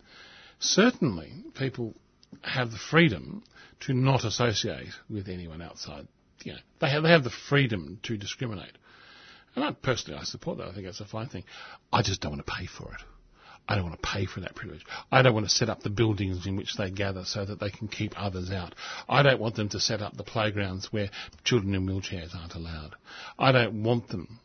[0.59, 1.95] Certainly, people
[2.41, 3.43] have the freedom
[3.81, 6.07] to not associate with anyone outside.
[6.43, 8.77] You know, they have, they have the freedom to discriminate.
[9.55, 10.67] And I personally, I support that.
[10.67, 11.43] I think that's a fine thing.
[11.91, 13.01] I just don't want to pay for it.
[13.67, 14.85] I don't want to pay for that privilege.
[15.11, 17.69] I don't want to set up the buildings in which they gather so that they
[17.69, 18.75] can keep others out.
[19.07, 21.09] I don't want them to set up the playgrounds where
[21.45, 22.95] children in wheelchairs aren't allowed.
[23.39, 24.39] I don't want them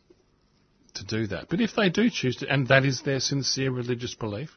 [0.95, 1.47] to do that.
[1.49, 4.49] But if they do choose to, and that is their sincere religious belief,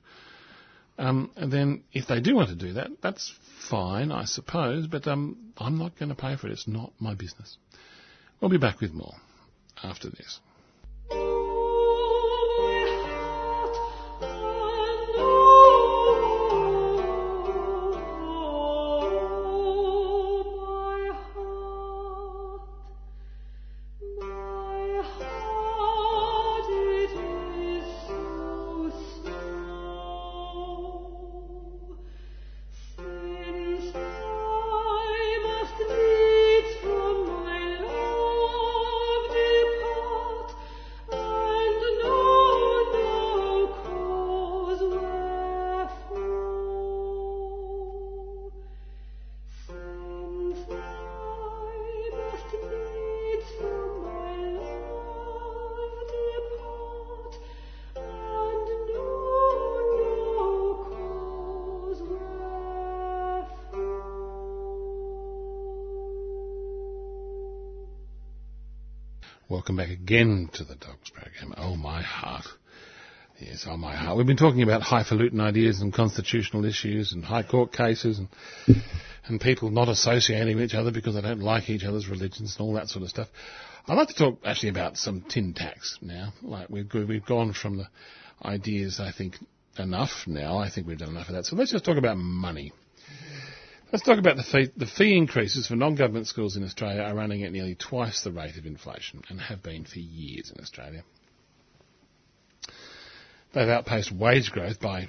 [0.98, 3.34] um, and then if they do want to do that, that's
[3.68, 6.52] fine, I suppose, but um, I'm not going to pay for it.
[6.52, 7.56] It's not my business.
[8.40, 9.14] We'll be back with more
[9.82, 10.40] after this.
[70.12, 71.54] Again to the Dogs program.
[71.56, 72.44] Oh, my heart.
[73.38, 74.18] Yes, oh my heart.
[74.18, 78.28] We've been talking about highfalutin ideas and constitutional issues and high court cases and
[79.26, 82.66] and people not associating with each other because they don't like each other's religions and
[82.66, 83.28] all that sort of stuff.
[83.88, 86.34] I'd like to talk actually about some tin tax now.
[86.42, 87.88] Like we've we've gone from the
[88.44, 89.36] ideas, I think,
[89.78, 90.58] enough now.
[90.58, 91.46] I think we've done enough of that.
[91.46, 92.72] So let's just talk about money.
[93.92, 94.70] Let's talk about the fee.
[94.74, 98.56] The fee increases for non-government schools in Australia are running at nearly twice the rate
[98.56, 101.04] of inflation and have been for years in Australia.
[103.52, 105.08] They've outpaced wage growth by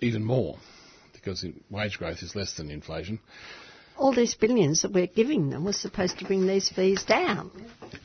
[0.00, 0.56] even more
[1.12, 3.20] because wage growth is less than inflation.
[3.98, 7.50] All these billions that we're giving them were supposed to bring these fees down.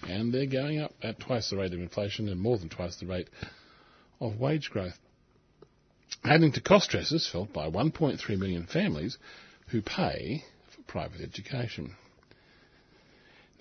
[0.09, 3.05] And they're going up at twice the rate of inflation and more than twice the
[3.05, 3.29] rate
[4.19, 4.99] of wage growth.
[6.25, 9.17] Adding to cost stresses felt by 1.3 million families
[9.71, 10.43] who pay
[10.75, 11.95] for private education.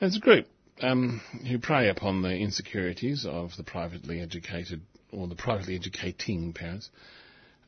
[0.01, 0.47] There's a group
[0.81, 4.81] um, who prey upon the insecurities of the privately educated
[5.13, 6.91] or the privately educating parents,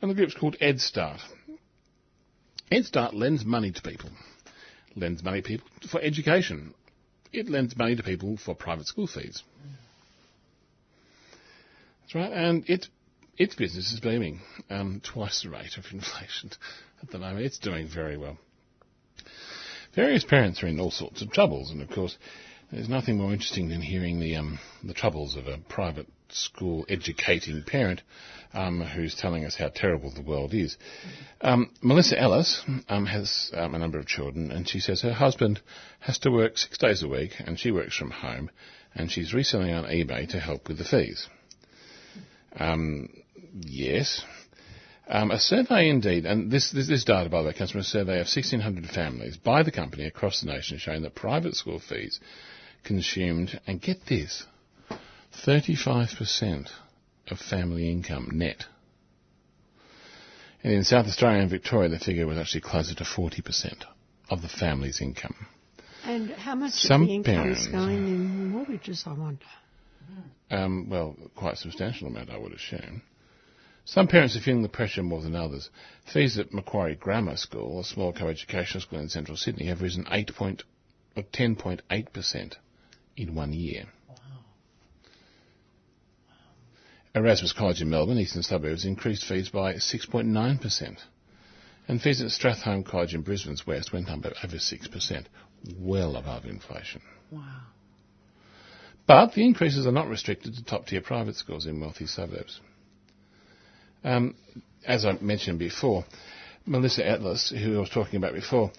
[0.00, 1.20] and the group's called EdStart.
[2.70, 4.10] EdStart lends money to people,
[4.96, 6.74] lends money to people for education.
[7.32, 9.42] It lends money to people for private school fees.
[12.02, 12.88] That's right, and its
[13.38, 16.50] its business is booming, um, twice the rate of inflation
[17.02, 17.44] at the moment.
[17.44, 18.38] It's doing very well.
[19.94, 22.16] Various parents are in all sorts of troubles, and of course,
[22.70, 27.62] there's nothing more interesting than hearing the um, the troubles of a private school educating
[27.62, 28.00] parent
[28.54, 30.78] um, who's telling us how terrible the world is.
[31.42, 35.60] Um, Melissa Ellis um, has um, a number of children, and she says her husband
[36.00, 38.50] has to work six days a week, and she works from home,
[38.94, 41.28] and she's reselling on eBay to help with the fees.
[42.56, 43.10] Um,
[43.54, 44.22] yes.
[45.14, 47.84] Um, a survey indeed, and this, this, this, data, by the way, comes from a
[47.84, 52.18] survey of 1,600 families by the company across the nation showing that private school fees
[52.82, 54.46] consumed, and get this,
[55.44, 56.70] 35%
[57.28, 58.64] of family income net.
[60.64, 63.84] And in South Australia and Victoria, the figure was actually closer to 40%
[64.30, 65.46] of the family's income.
[66.04, 69.44] And how much Some of the income parents- is going in mortgages, I wonder?
[70.50, 73.02] Um, well, quite a substantial amount, I would assume.
[73.84, 75.68] Some parents are feeling the pressure more than others.
[76.12, 80.34] Fees at Macquarie Grammar School, a small co-educational school in central Sydney, have risen 8
[80.34, 80.62] point,
[81.16, 82.54] uh, or 10.8%
[83.16, 83.86] in one year.
[84.08, 84.16] Wow!
[87.14, 90.98] Erasmus College in Melbourne, eastern suburbs, increased fees by 6.9%.
[91.88, 95.26] And fees at Stuartholme College in Brisbane's west went up by over 6%,
[95.76, 97.02] well above inflation.
[97.32, 97.62] Wow.
[99.06, 102.60] But the increases are not restricted to top tier private schools in wealthy suburbs.
[104.04, 104.34] Um,
[104.86, 106.04] as I mentioned before,
[106.66, 108.70] Melissa Atlas, who I was talking about before,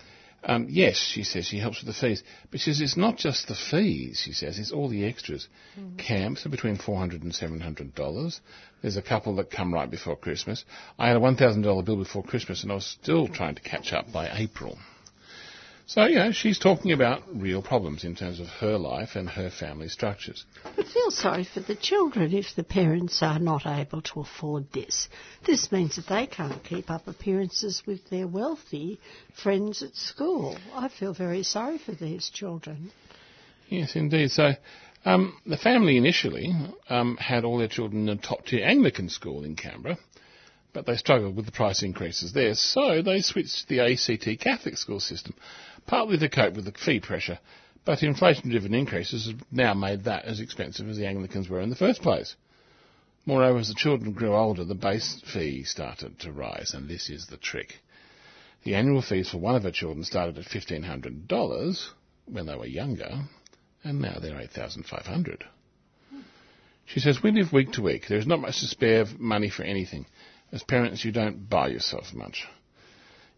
[0.45, 2.21] um, yes, she says she helps with the fees,
[2.51, 4.21] but she says it's not just the fees.
[4.23, 5.47] She says it's all the extras.
[5.97, 8.41] Camps are between four hundred and seven hundred dollars.
[8.81, 10.65] There's a couple that come right before Christmas.
[10.99, 13.61] I had a one thousand dollar bill before Christmas, and I was still trying to
[13.61, 14.77] catch up by April.
[15.85, 19.49] So, you know, she's talking about real problems in terms of her life and her
[19.49, 20.45] family structures.
[20.63, 25.09] I feel sorry for the children if the parents are not able to afford this.
[25.45, 28.99] This means that they can't keep up appearances with their wealthy
[29.43, 30.57] friends at school.
[30.73, 32.91] I feel very sorry for these children.
[33.67, 34.31] Yes, indeed.
[34.31, 34.53] So,
[35.05, 36.53] um, the family initially
[36.89, 39.97] um, had all their children in a top tier Anglican school in Canberra,
[40.73, 44.77] but they struggled with the price increases there, so they switched to the ACT Catholic
[44.77, 45.35] school system,
[45.85, 47.39] partly to cope with the fee pressure.
[47.85, 51.69] But inflation driven increases have now made that as expensive as the Anglicans were in
[51.69, 52.35] the first place.
[53.25, 57.27] Moreover, as the children grew older, the base fee started to rise, and this is
[57.27, 57.79] the trick.
[58.63, 61.89] The annual fees for one of her children started at $1,500
[62.25, 63.23] when they were younger,
[63.83, 65.45] and now they're 8,500.
[66.85, 68.07] She says, We live week to week.
[68.07, 70.05] There is not much to spare of money for anything.
[70.51, 72.45] As parents, you don't buy yourself much.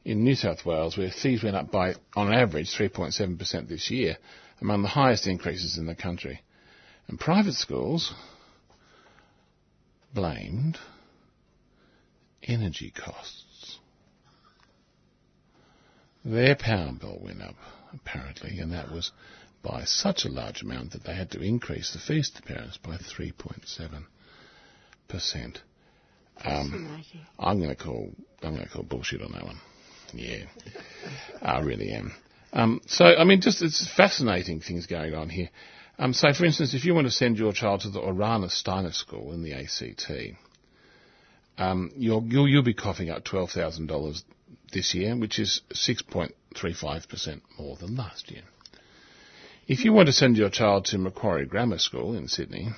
[0.06, 4.18] In New South Wales, where fees went up by, on average, 3.7% this year,
[4.62, 6.44] among the highest increases in the country.
[7.08, 8.14] And private schools
[10.14, 10.78] blamed
[12.44, 13.80] energy costs.
[16.24, 17.56] Their power bill went up,
[17.94, 19.12] apparently, and that was
[19.62, 22.98] by such a large amount that they had to increase the fees to parents by
[22.98, 25.58] 3.7%.
[26.44, 27.04] Um,
[27.40, 28.12] I'm going to call
[28.44, 29.60] I'm going to call bullshit on that one.
[30.16, 30.46] Yeah,
[31.42, 32.14] I really am.
[32.54, 35.50] Um, so I mean, just it's fascinating things going on here.
[35.98, 38.92] Um, so, for instance, if you want to send your child to the Orana Steiner
[38.92, 40.12] School in the ACT,
[41.58, 44.24] um, you'll, you'll you'll be coughing up twelve thousand dollars
[44.74, 48.44] this year, which is six point three five percent more than last year.
[49.68, 52.70] If you want to send your child to Macquarie Grammar School in Sydney,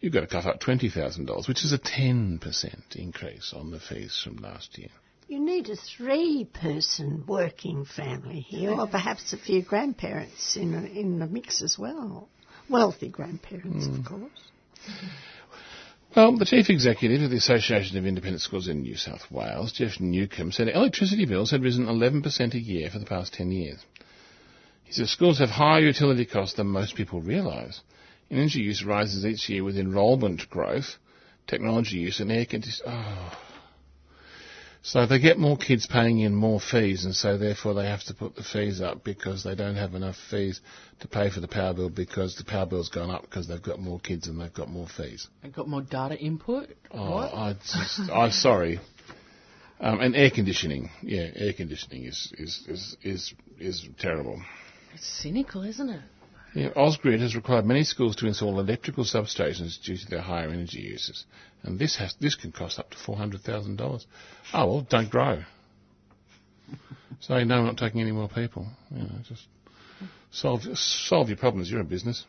[0.00, 4.36] you've got to cough up $20,000, which is a 10% increase on the fees from
[4.36, 4.88] last year.
[5.28, 11.18] You need a three person working family here, or perhaps a few grandparents in, in
[11.18, 12.30] the mix as well.
[12.70, 13.98] Wealthy grandparents, mm.
[13.98, 14.30] of course.
[16.16, 20.00] Well, the Chief Executive of the Association of Independent Schools in New South Wales, Geoff
[20.00, 23.84] Newcombe, said electricity bills had risen 11% a year for the past 10 years.
[24.84, 27.82] He said schools have higher utility costs than most people realise.
[28.30, 30.96] Energy use rises each year with enrolment growth,
[31.46, 32.94] technology use and air conditioning.
[32.94, 33.47] Oh.
[34.88, 38.14] So they get more kids paying in more fees, and so therefore they have to
[38.14, 40.62] put the fees up because they don't have enough fees
[41.00, 43.78] to pay for the power bill because the power bill's gone up because they've got
[43.78, 45.28] more kids and they've got more fees.
[45.42, 46.70] They've got more data input.
[46.90, 48.80] Oh, I just, I'm sorry.
[49.78, 54.42] Um, and air conditioning, yeah, air conditioning is is is is, is terrible.
[54.94, 56.00] It's cynical, isn't it?
[56.58, 60.80] Yeah, Ausgrid has required many schools to install electrical substations due to their higher energy
[60.80, 61.24] uses,
[61.62, 64.08] and this has this can cost up to four hundred thousand dollars.
[64.52, 65.44] Oh well, don't grow.
[67.20, 68.66] Say no, we're not taking any more people.
[68.90, 69.46] You know, just
[70.32, 71.70] solve solve your problems.
[71.70, 72.24] You're in business.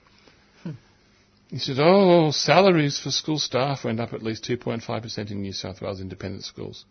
[1.49, 5.81] He said, oh, salaries for school staff went up at least 2.5% in New South
[5.81, 6.85] Wales independent schools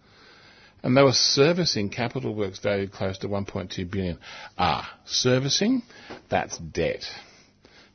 [0.82, 4.18] and they were servicing capital works valued close to 1.2 billion.
[4.57, 5.82] Ah, servicing?
[6.28, 7.05] That's debt.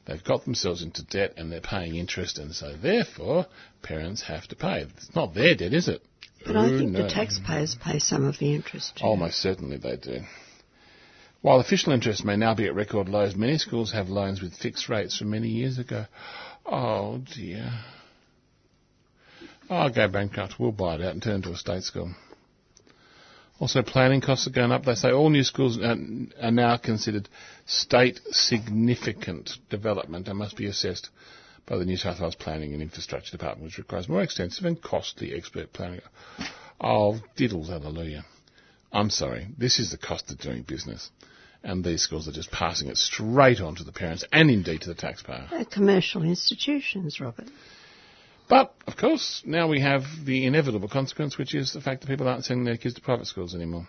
[0.05, 3.47] They've got themselves into debt and they're paying interest, and so therefore
[3.81, 4.81] parents have to pay.
[4.81, 6.01] It's not their debt, is it?
[6.45, 7.03] But Ooh, I think no.
[7.03, 8.97] the taxpayers pay some of the interest.
[8.97, 9.05] Too.
[9.05, 10.19] Almost certainly they do.
[11.41, 14.89] While official interest may now be at record lows, many schools have loans with fixed
[14.89, 16.05] rates from many years ago.
[16.65, 17.71] Oh dear.
[19.69, 20.59] I'll go bankrupt.
[20.59, 22.13] We'll buy it out and turn it into a state school.
[23.63, 24.83] Also, planning costs are going up.
[24.83, 27.29] They say all new schools are now considered
[27.65, 31.09] state significant development and must be assessed
[31.65, 35.33] by the New South Wales Planning and Infrastructure Department, which requires more extensive and costly
[35.33, 36.01] expert planning.
[36.81, 38.25] Oh, diddles, hallelujah.
[38.91, 39.47] I'm sorry.
[39.57, 41.09] This is the cost of doing business.
[41.63, 44.89] And these schools are just passing it straight on to the parents and indeed to
[44.89, 45.47] the taxpayer.
[45.49, 47.47] They're commercial institutions, Robert.
[48.53, 52.27] But, of course, now we have the inevitable consequence, which is the fact that people
[52.27, 53.87] aren't sending their kids to private schools anymore.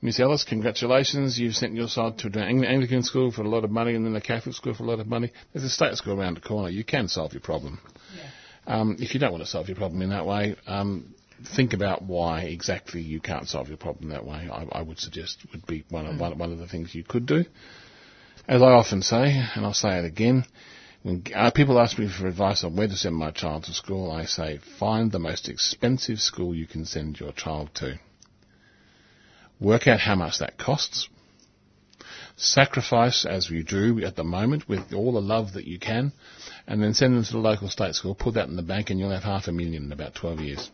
[0.00, 1.40] Miss Ellis, congratulations.
[1.40, 4.14] You've sent your child to an Anglican school for a lot of money and then
[4.14, 5.32] a Catholic school for a lot of money.
[5.52, 6.68] There's a state school around the corner.
[6.68, 7.80] You can solve your problem.
[8.16, 8.76] Yeah.
[8.76, 11.12] Um, if you don't want to solve your problem in that way, um,
[11.56, 14.48] think about why exactly you can't solve your problem that way.
[14.52, 16.20] I, I would suggest would be one of, mm.
[16.20, 17.44] one, one of the things you could do.
[18.46, 20.44] As I often say, and I'll say it again,
[21.04, 24.10] when uh, people ask me for advice on where to send my child to school,
[24.10, 27.98] I say find the most expensive school you can send your child to.
[29.60, 31.10] Work out how much that costs.
[32.36, 36.12] Sacrifice, as you do at the moment, with all the love that you can,
[36.66, 38.98] and then send them to the local state school, put that in the bank, and
[38.98, 40.70] you'll have half a million in about 12 years.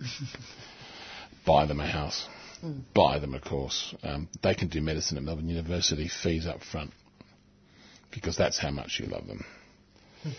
[1.45, 2.29] Buy them a house.
[2.65, 2.83] Mm.
[2.95, 3.97] Buy them a course.
[4.05, 6.93] Um, they can do medicine at Melbourne University, fees up front,
[8.13, 9.45] because that's how much you love them.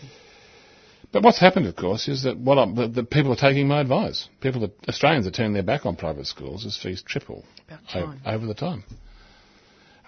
[1.12, 4.28] But what's happened, of course, is that what the, the, people are taking my advice.
[4.40, 7.44] People, Australians are turning their back on private schools as fees triple
[7.94, 8.82] over, over the time.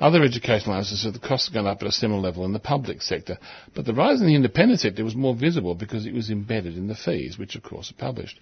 [0.01, 2.59] Other educational analysts said the costs have gone up at a similar level in the
[2.59, 3.39] public sector,
[3.75, 6.89] but the rise in the independent sector was more visible because it was embedded in
[6.89, 8.41] the fees, which of course are published.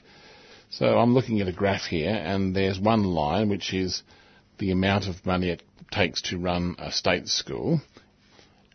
[0.70, 4.02] So I'm looking at a graph here, and there's one line which is
[4.58, 7.82] the amount of money it takes to run a state school,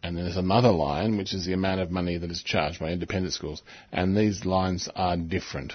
[0.04, 2.92] and then there's another line, which is the amount of money that is charged by
[2.92, 3.62] independent schools.
[3.92, 5.74] And these lines are different.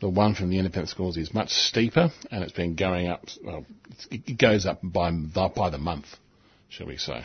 [0.00, 3.24] The one from the independent schools is much steeper, and it's been going up.
[3.44, 3.66] Well,
[4.10, 6.06] it goes up by the, by the month,
[6.68, 7.18] shall we say?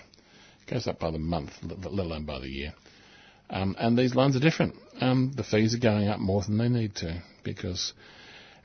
[0.68, 2.74] It goes up by the month, let alone by the year.
[3.50, 4.76] Um, and these lines are different.
[5.00, 7.94] Um, the fees are going up more than they need to because,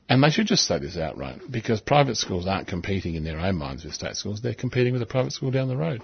[0.09, 3.57] and they should just say this outright because private schools aren't competing in their own
[3.57, 4.41] minds with state schools.
[4.41, 6.03] They're competing with a private school down the road.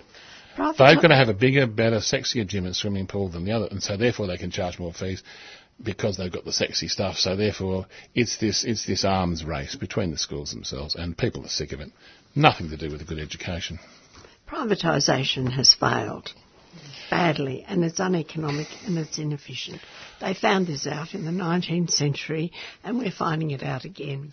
[0.57, 3.69] They've got to have a bigger, better, sexier gym and swimming pool than the other,
[3.71, 5.23] and so therefore they can charge more fees
[5.83, 7.17] because they've got the sexy stuff.
[7.17, 11.49] So therefore, it's this it's this arms race between the schools themselves, and people are
[11.49, 11.91] sick of it.
[12.35, 13.79] Nothing to do with a good education.
[14.49, 16.33] Privatisation has failed
[17.11, 19.81] badly, and it's uneconomic and it's inefficient.
[20.21, 22.53] They found this out in the 19th century,
[22.85, 24.33] and we're finding it out again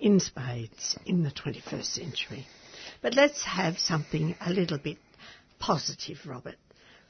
[0.00, 2.46] in spades in the 21st century.
[3.02, 4.98] But let's have something a little bit
[5.58, 6.56] positive, Robert.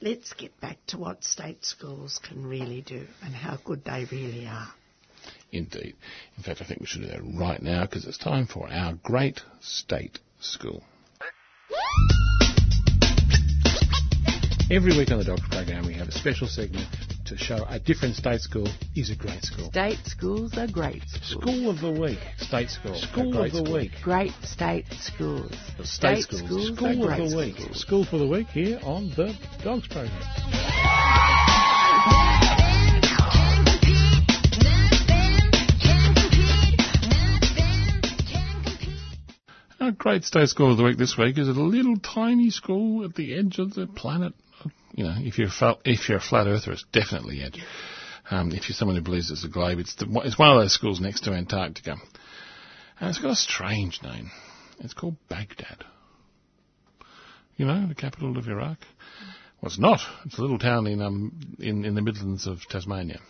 [0.01, 4.47] Let's get back to what state schools can really do and how good they really
[4.47, 4.69] are.
[5.53, 5.95] Indeed.
[6.37, 8.95] In fact, I think we should do that right now because it's time for our
[9.03, 10.83] great state school.
[14.71, 16.89] Every week on the Doctor Program, we have a special segment
[17.27, 19.69] to show a different state school is a great school.
[19.71, 21.43] State schools are great schools.
[21.43, 22.95] School of the week, state school.
[22.95, 23.75] School of the school.
[23.75, 23.91] week.
[24.03, 25.53] Great state schools.
[25.83, 26.77] State, schools.
[26.77, 27.57] School are of great the week.
[27.57, 27.81] schools.
[27.81, 30.13] School for the week here on the Dogs program.
[39.81, 43.15] Our great state school of the week this week is a little tiny school at
[43.15, 44.33] the edge of the planet.
[44.97, 45.51] You know, if you're
[45.85, 47.63] if you're a flat earther, it's definitely edge.
[48.31, 50.73] Um, if you're someone who believes it's a globe, it's the, it's one of those
[50.73, 51.97] schools next to Antarctica,
[52.99, 54.31] and it's got a strange name.
[54.81, 55.85] It's called Baghdad.
[57.57, 58.79] You know, the capital of Iraq.
[59.61, 60.01] Well, it's not.
[60.25, 63.21] It's a little town in um in, in the Midlands of Tasmania.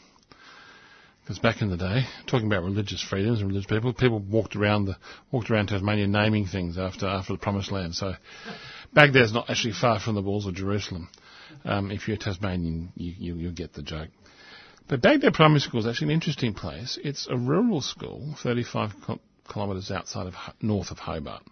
[1.23, 4.85] Because back in the day, talking about religious freedoms and religious people, people walked around
[4.85, 4.97] the
[5.33, 7.97] walked around Tasmania naming things after after the Promised Land.
[7.97, 8.15] So
[8.95, 11.09] Baghdad's not actually far from the walls of Jerusalem.
[11.65, 14.09] Um, if you're a Tasmanian, you, you you'll get the joke.
[14.89, 16.99] But Baghdad Primary School is actually an interesting place.
[17.03, 18.93] It's a rural school, 35
[19.53, 21.43] kilometres outside of north of Hobart.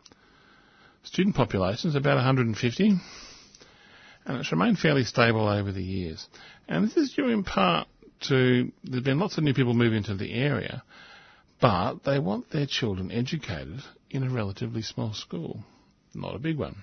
[1.03, 2.93] Student population is about 150,
[4.25, 6.27] and it's remained fairly stable over the years.
[6.69, 7.89] And this is due in part
[8.29, 10.83] to there's been lots of new people moving into the area,
[11.61, 15.65] but they want their children educated in a relatively small school,
[16.15, 16.77] not a big one.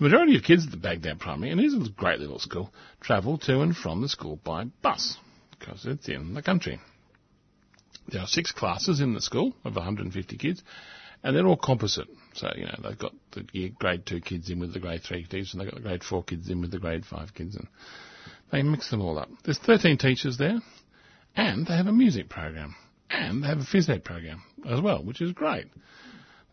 [0.00, 2.72] The majority of kids at the Baghdad Primary, and it is a great little school,
[3.02, 5.18] travel to and from the school by bus
[5.50, 6.80] because it's in the country.
[8.08, 10.62] There are six classes in the school of 150 kids,
[11.22, 12.08] and they're all composite.
[12.32, 15.52] So, you know, they've got the grade two kids in with the grade three kids,
[15.52, 17.68] and they've got the grade four kids in with the grade five kids, and
[18.50, 19.28] they mix them all up.
[19.44, 20.60] There's 13 teachers there,
[21.36, 22.74] and they have a music program,
[23.10, 25.66] and they have a phys ed program as well, which is great.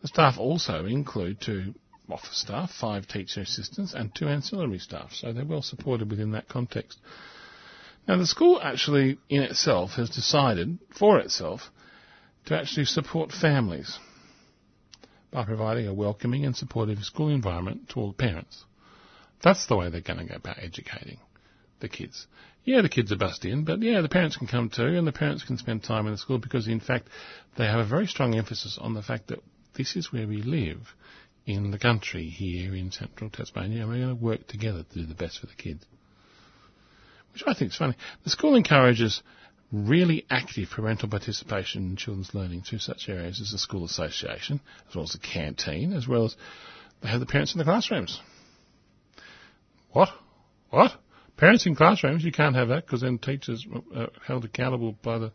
[0.02, 1.72] The staff also include two
[2.10, 6.48] office staff, five teacher assistants, and two ancillary staff, so they're well supported within that
[6.48, 6.98] context.
[8.06, 11.70] Now, the school actually, in itself, has decided for itself
[12.46, 13.98] to actually support families
[15.30, 18.64] by providing a welcoming and supportive school environment to all parents.
[19.42, 21.18] That's the way they're going to go about educating
[21.80, 22.26] the kids.
[22.64, 25.12] Yeah, the kids are bussed in, but yeah, the parents can come too, and the
[25.12, 27.08] parents can spend time in the school because, in fact,
[27.56, 29.40] they have a very strong emphasis on the fact that
[29.74, 30.78] this is where we live
[31.48, 35.06] in the country here in central Tasmania, and we're going to work together to do
[35.06, 35.84] the best for the kids.
[37.32, 37.94] Which I think is funny.
[38.24, 39.22] The school encourages
[39.72, 44.94] really active parental participation in children's learning through such areas as the school association, as
[44.94, 46.36] well as the canteen, as well as
[47.02, 48.20] they have the parents in the classrooms.
[49.92, 50.10] What?
[50.70, 50.92] What?
[51.36, 52.24] Parents in classrooms?
[52.24, 55.32] You can't have that because then teachers are held accountable by the.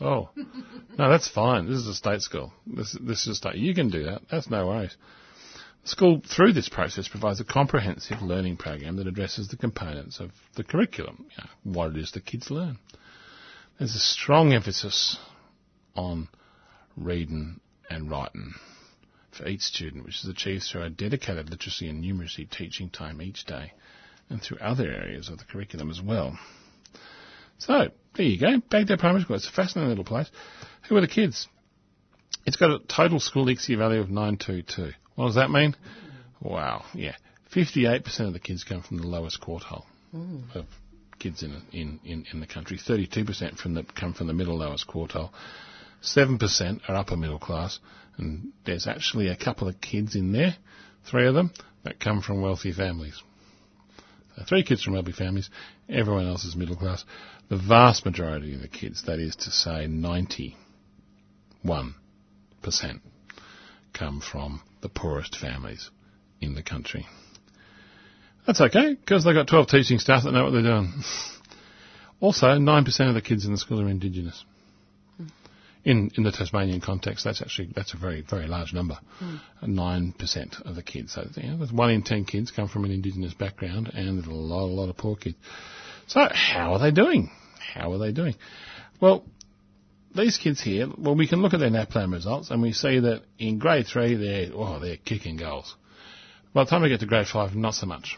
[0.00, 0.30] Oh,
[0.98, 1.66] no, that's fine.
[1.66, 2.52] This is a state school.
[2.66, 3.56] This this is a state.
[3.56, 4.22] You can do that.
[4.30, 4.96] That's no worries.
[5.84, 10.64] School, through this process, provides a comprehensive learning program that addresses the components of the
[10.64, 11.26] curriculum.
[11.30, 12.78] You know, what it is the kids learn.
[13.78, 15.16] There's a strong emphasis
[15.96, 16.28] on
[16.96, 18.54] reading and writing
[19.32, 23.44] for each student, which is achieved through a dedicated literacy and numeracy teaching time each
[23.46, 23.72] day
[24.28, 26.38] and through other areas of the curriculum as well.
[27.58, 28.60] So, there you go.
[28.70, 29.36] Baghdad Primary School.
[29.36, 30.30] It's a fascinating little place.
[30.88, 31.48] Who are the kids?
[32.46, 34.92] It's got a total school ICSEA value of 922.
[35.20, 35.76] What does that mean?
[36.40, 37.14] Wow, yeah.
[37.54, 40.56] 58% of the kids come from the lowest quartile Mm.
[40.56, 40.64] of
[41.18, 42.78] kids in, in, in, in the country.
[42.78, 45.30] 32% from the, come from the middle lowest quartile.
[46.02, 47.78] 7% are upper middle class.
[48.16, 50.56] And there's actually a couple of kids in there,
[51.08, 51.52] three of them,
[51.84, 53.22] that come from wealthy families.
[54.36, 55.50] So three kids from wealthy families,
[55.86, 57.04] everyone else is middle class.
[57.50, 60.54] The vast majority of the kids, that is to say 91%,
[63.92, 65.90] come from the poorest families
[66.40, 67.06] in the country.
[68.46, 70.92] That's okay, because they've got 12 teaching staff that know what they're doing.
[72.20, 74.44] also, 9% of the kids in the school are Indigenous.
[75.82, 78.98] In, in the Tasmanian context, that's actually, that's a very, very large number.
[79.18, 79.36] Hmm.
[79.74, 81.14] Nine percent of the kids.
[81.14, 84.26] So, you know, there's one in ten kids come from an Indigenous background and there's
[84.26, 85.36] a lot, a lot of poor kids.
[86.06, 87.30] So, how are they doing?
[87.72, 88.34] How are they doing?
[89.00, 89.24] Well,
[90.14, 93.22] these kids here, well, we can look at their NAPLAN results and we see that
[93.38, 95.74] in grade three, they're, oh, they're kicking goals.
[96.52, 98.16] By the time we get to grade five, not so much.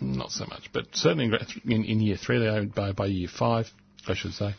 [0.00, 0.70] Not so much.
[0.72, 3.68] But certainly in, in, in year three, they are by, by year five,
[4.06, 4.54] I should say,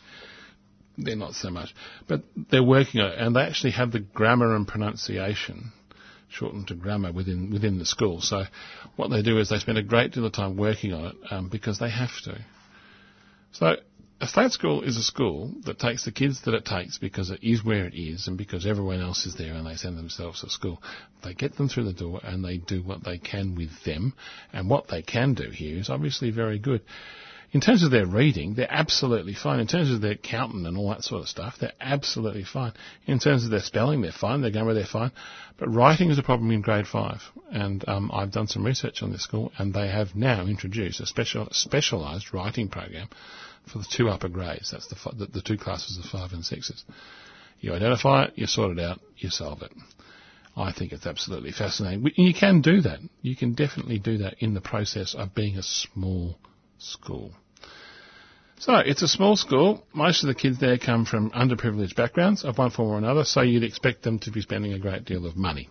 [0.96, 1.74] they're not so much.
[2.08, 5.72] But they're working on it and they actually have the grammar and pronunciation
[6.28, 8.20] shortened to grammar within, within the school.
[8.20, 8.44] So
[8.96, 11.48] what they do is they spend a great deal of time working on it um,
[11.48, 12.38] because they have to.
[13.52, 13.76] So
[14.20, 17.42] a state school is a school that takes the kids that it takes because it
[17.42, 20.50] is where it is and because everyone else is there and they send themselves to
[20.50, 20.82] school.
[21.24, 24.12] They get them through the door and they do what they can with them.
[24.52, 26.82] And what they can do here is obviously very good.
[27.52, 29.58] In terms of their reading, they're absolutely fine.
[29.58, 32.72] In terms of their counting and all that sort of stuff, they're absolutely fine.
[33.06, 34.42] In terms of their spelling, they're fine.
[34.42, 35.10] Their grammar, they're fine.
[35.58, 37.22] But writing is a problem in grade five.
[37.50, 41.06] And um, I've done some research on this school, and they have now introduced a
[41.06, 43.08] special specialised writing program
[43.66, 44.70] for the two upper grades.
[44.70, 46.84] That's the, the, the two classes of five and sixes.
[47.60, 49.72] You identify it, you sort it out, you solve it.
[50.56, 52.10] I think it's absolutely fascinating.
[52.16, 52.98] You can do that.
[53.22, 56.38] You can definitely do that in the process of being a small
[56.78, 57.32] school.
[58.58, 59.86] So it's a small school.
[59.94, 63.40] Most of the kids there come from underprivileged backgrounds of one form or another, so
[63.40, 65.70] you'd expect them to be spending a great deal of money.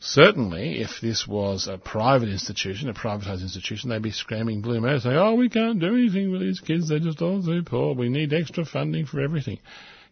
[0.00, 5.02] Certainly, if this was a private institution, a privatised institution, they'd be screaming blue mad,
[5.02, 7.94] saying, "Oh, we can't do anything with these kids; they're just all too poor.
[7.94, 9.60] We need extra funding for everything."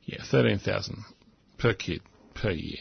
[0.04, 1.04] Yeah, thirteen thousand
[1.58, 2.02] per kid
[2.34, 2.78] per year.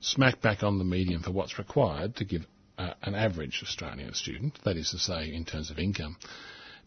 [0.00, 4.58] Smack back on the median for what's required to give uh, an average Australian student,
[4.64, 6.16] that is to say, in terms of income.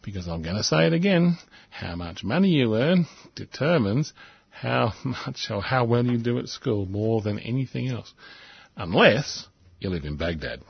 [0.02, 1.38] Because I'm going to say it again,
[1.70, 4.12] how much money you earn determines
[4.52, 8.12] how much or how well you do at school more than anything else.
[8.76, 9.48] Unless
[9.80, 10.60] you live in Baghdad.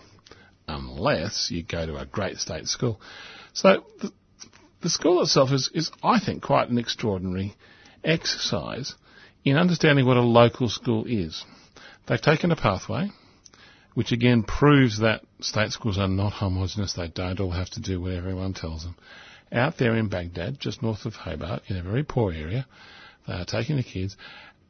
[0.66, 3.00] Unless you go to a great state school.
[3.52, 4.12] So the,
[4.80, 7.54] the school itself is, is, I think, quite an extraordinary
[8.02, 8.94] exercise
[9.44, 11.44] in understanding what a local school is.
[12.06, 13.10] They've taken a pathway,
[13.94, 16.94] which again proves that state schools are not homogenous.
[16.94, 18.96] They don't all have to do what everyone tells them.
[19.52, 22.66] Out there in Baghdad, just north of Hobart, in a very poor area,
[23.26, 24.16] they are taking the kids,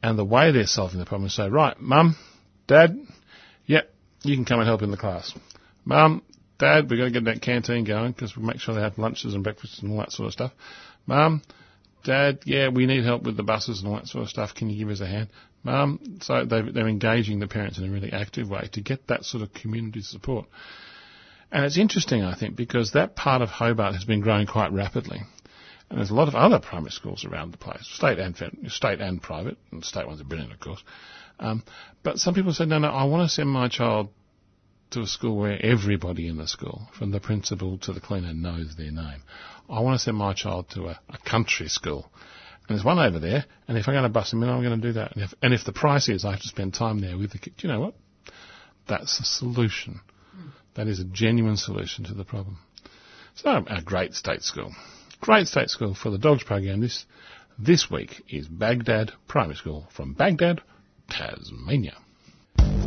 [0.01, 2.15] and the way they're solving the problem is say, right, mum,
[2.67, 2.97] dad,
[3.65, 3.93] yep,
[4.23, 5.33] you can come and help in the class.
[5.85, 6.23] Mum,
[6.59, 9.33] dad, we've got to get that canteen going because we make sure they have lunches
[9.33, 10.51] and breakfasts and all that sort of stuff.
[11.05, 11.41] Mum,
[12.03, 14.53] dad, yeah, we need help with the buses and all that sort of stuff.
[14.55, 15.29] Can you give us a hand?
[15.63, 19.43] Mum, so they're engaging the parents in a really active way to get that sort
[19.43, 20.45] of community support.
[21.51, 25.21] And it's interesting, I think, because that part of Hobart has been growing quite rapidly.
[25.89, 28.35] And there's a lot of other primary schools around the place, state and
[28.71, 30.83] state and private, and state ones are brilliant, of course.
[31.39, 31.63] Um,
[32.03, 34.09] but some people say, no, no, I want to send my child
[34.91, 38.75] to a school where everybody in the school, from the principal to the cleaner, knows
[38.75, 39.23] their name.
[39.69, 42.11] I want to send my child to a, a country school.
[42.67, 44.79] And there's one over there, and if I'm going to bus them in, I'm going
[44.79, 45.15] to do that.
[45.15, 47.39] And if, and if the price is I have to spend time there with the
[47.39, 47.95] kid, you know what?
[48.87, 49.99] That's a solution.
[50.75, 52.57] That is a genuine solution to the problem.
[53.35, 54.71] So, a great state school.
[55.23, 57.05] Great state school for the dogs program this
[57.57, 60.59] this week is Baghdad Primary School from Baghdad,
[61.09, 61.95] Tasmania.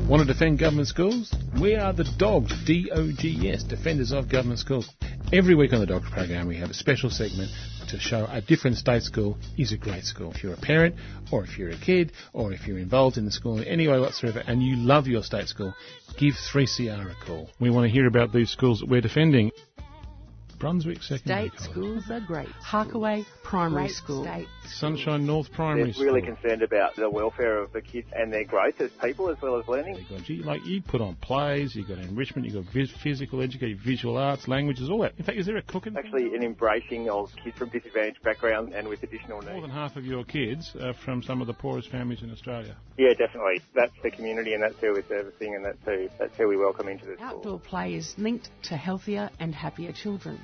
[0.06, 1.34] Want to defend government schools?
[1.58, 4.86] We are the Dogs, D-O-G-S, Defenders of Government Schools.
[5.32, 7.50] Every week on the Dogs program we have a special segment
[7.88, 10.30] to show a different state school is a great school.
[10.32, 10.96] If you're a parent,
[11.32, 13.98] or if you're a kid, or if you're involved in the school in any way
[13.98, 15.72] whatsoever, and you love your state school,
[16.18, 17.48] give 3CR a call.
[17.58, 19.52] We want to hear about these schools that we're defending.
[20.58, 22.48] Brunswick Secondary State schools are great.
[22.64, 24.24] Harkaway Primary Great School.
[24.24, 24.48] state.
[24.66, 26.34] Sunshine North Primary They're really School.
[26.36, 29.68] concerned about the welfare of the kids and their growth as people as well as
[29.68, 30.04] learning.
[30.26, 33.78] You got, like you put on plays, you've got enrichment, you've got vis- physical education,
[33.84, 35.14] visual arts, languages, all that.
[35.18, 35.96] In fact, is there a cooking?
[35.96, 39.52] Actually, an embracing of kids from disadvantaged backgrounds and with additional needs.
[39.52, 42.76] More than half of your kids are from some of the poorest families in Australia.
[42.98, 43.60] Yeah, definitely.
[43.74, 46.88] That's the community and that's who we're servicing and that's who, that's who we welcome
[46.88, 47.26] into the school.
[47.26, 50.40] Outdoor play is linked to healthier and happier children.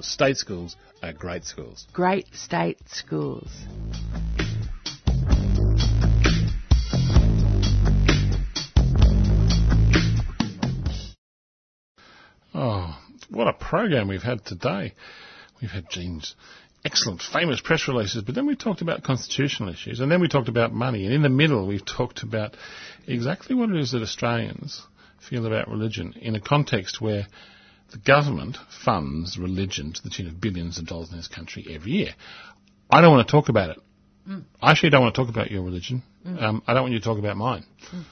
[0.00, 1.86] State schools are great schools.
[1.92, 3.50] Great state schools.
[12.54, 12.98] Oh,
[13.30, 14.94] what a program we've had today.
[15.60, 16.34] We've had Jean's
[16.84, 20.48] excellent, famous press releases, but then we talked about constitutional issues, and then we talked
[20.48, 22.56] about money, and in the middle we've talked about
[23.06, 24.82] exactly what it is that Australians
[25.28, 27.26] feel about religion in a context where
[27.90, 31.92] The government funds religion to the tune of billions of dollars in this country every
[31.92, 32.14] year.
[32.90, 33.78] I don't want to talk about it.
[34.28, 34.44] Mm.
[34.60, 36.02] I actually don't want to talk about your religion.
[36.26, 36.42] Mm.
[36.42, 37.64] Um, I don't want you to talk about mine.
[37.92, 38.04] Mm.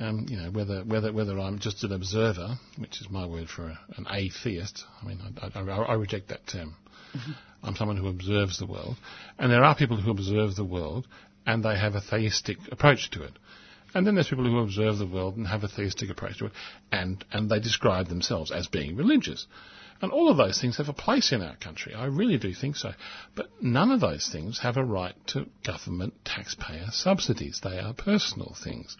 [0.00, 3.64] Um, you know, whether whether whether I'm just an observer, which is my word for
[3.64, 4.84] a, an atheist.
[5.02, 6.76] I mean, I, I, I reject that term.
[7.16, 7.34] Mhm.
[7.62, 8.96] I'm someone who observes the world,
[9.38, 11.08] and there are people who observe the world
[11.48, 13.32] and they have a theistic approach to it.
[13.98, 16.52] And then there's people who observe the world and have a theistic approach to it,
[16.92, 19.48] and, and they describe themselves as being religious.
[20.00, 21.94] And all of those things have a place in our country.
[21.94, 22.92] I really do think so.
[23.34, 27.60] But none of those things have a right to government taxpayer subsidies.
[27.60, 28.96] They are personal things.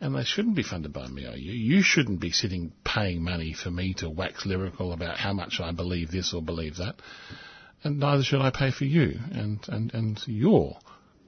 [0.00, 1.52] And they shouldn't be funded by me or you.
[1.52, 5.70] You shouldn't be sitting paying money for me to wax lyrical about how much I
[5.70, 6.96] believe this or believe that.
[7.84, 9.20] And neither should I pay for you.
[9.30, 10.76] And, and, and your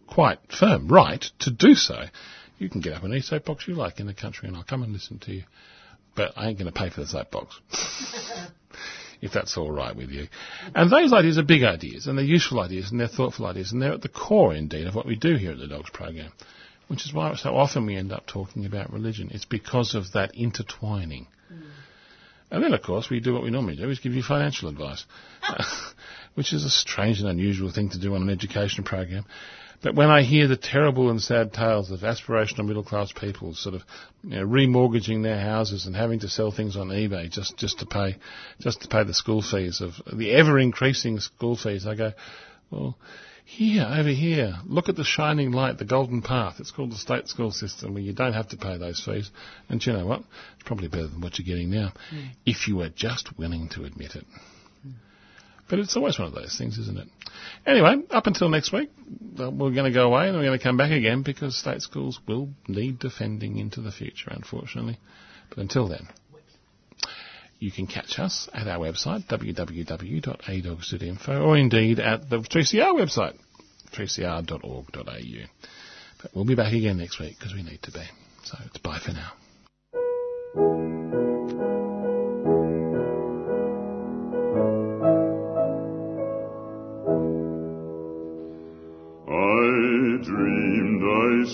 [0.09, 2.07] quite firm right to do so.
[2.61, 4.83] You can get up on any soapbox you like in the country and I'll come
[4.83, 5.45] and listen to you.
[6.15, 7.59] But I ain't going to pay for the soapbox.
[9.23, 10.29] if that's all right with you.
[10.75, 13.81] And those ideas are big ideas, and they're useful ideas, and they're thoughtful ideas, and
[13.81, 16.33] they're at the core, indeed, of what we do here at the Dogs Program.
[16.89, 19.31] Which is why so often we end up talking about religion.
[19.33, 21.29] It's because of that intertwining.
[21.53, 21.63] Mm.
[22.51, 25.05] And then, of course, we do what we normally do, is give you financial advice,
[25.43, 25.95] ah.
[26.35, 29.25] which is a strange and unusual thing to do on an education program.
[29.83, 33.75] But when I hear the terrible and sad tales of aspirational middle class people sort
[33.75, 33.83] of
[34.23, 37.87] you know, remortgaging their houses and having to sell things on eBay just, just to
[37.87, 38.17] pay
[38.61, 42.13] just to pay the school fees of the ever increasing school fees, I go,
[42.71, 42.99] well,
[43.45, 46.57] here, over here, look at the shining light, the golden path.
[46.61, 49.29] It's called the state school system where you don't have to pay those fees.
[49.69, 50.21] And you know what?
[50.55, 51.93] It's probably better than what you're getting now.
[52.15, 52.29] Mm.
[52.47, 54.25] If you were just willing to admit it.
[55.71, 57.07] But it's always one of those things, isn't it?
[57.65, 58.91] Anyway, up until next week,
[59.39, 61.81] uh, we're going to go away and we're going to come back again because state
[61.81, 64.99] schools will need defending into the future, unfortunately.
[65.49, 66.09] But until then,
[67.61, 73.39] you can catch us at our website, www.adogs.info, or indeed at the 3CR website,
[73.95, 75.47] 3cr.org.au.
[76.23, 78.03] But we'll be back again next week because we need to be.
[78.43, 79.31] So it's bye for now.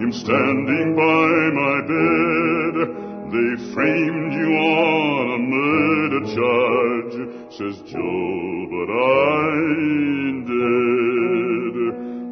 [0.00, 2.74] am standing by my bed,
[3.30, 7.16] they framed you on a murder charge,
[7.52, 11.76] says Joe, but I ain't dead,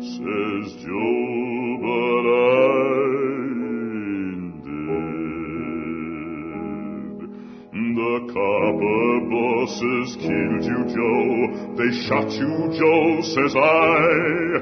[0.03, 2.43] says Joe, but I
[3.63, 5.23] ain't dead.
[7.95, 11.35] The copper bosses killed you, Joe.
[11.79, 14.62] They shot you, Joe, says I.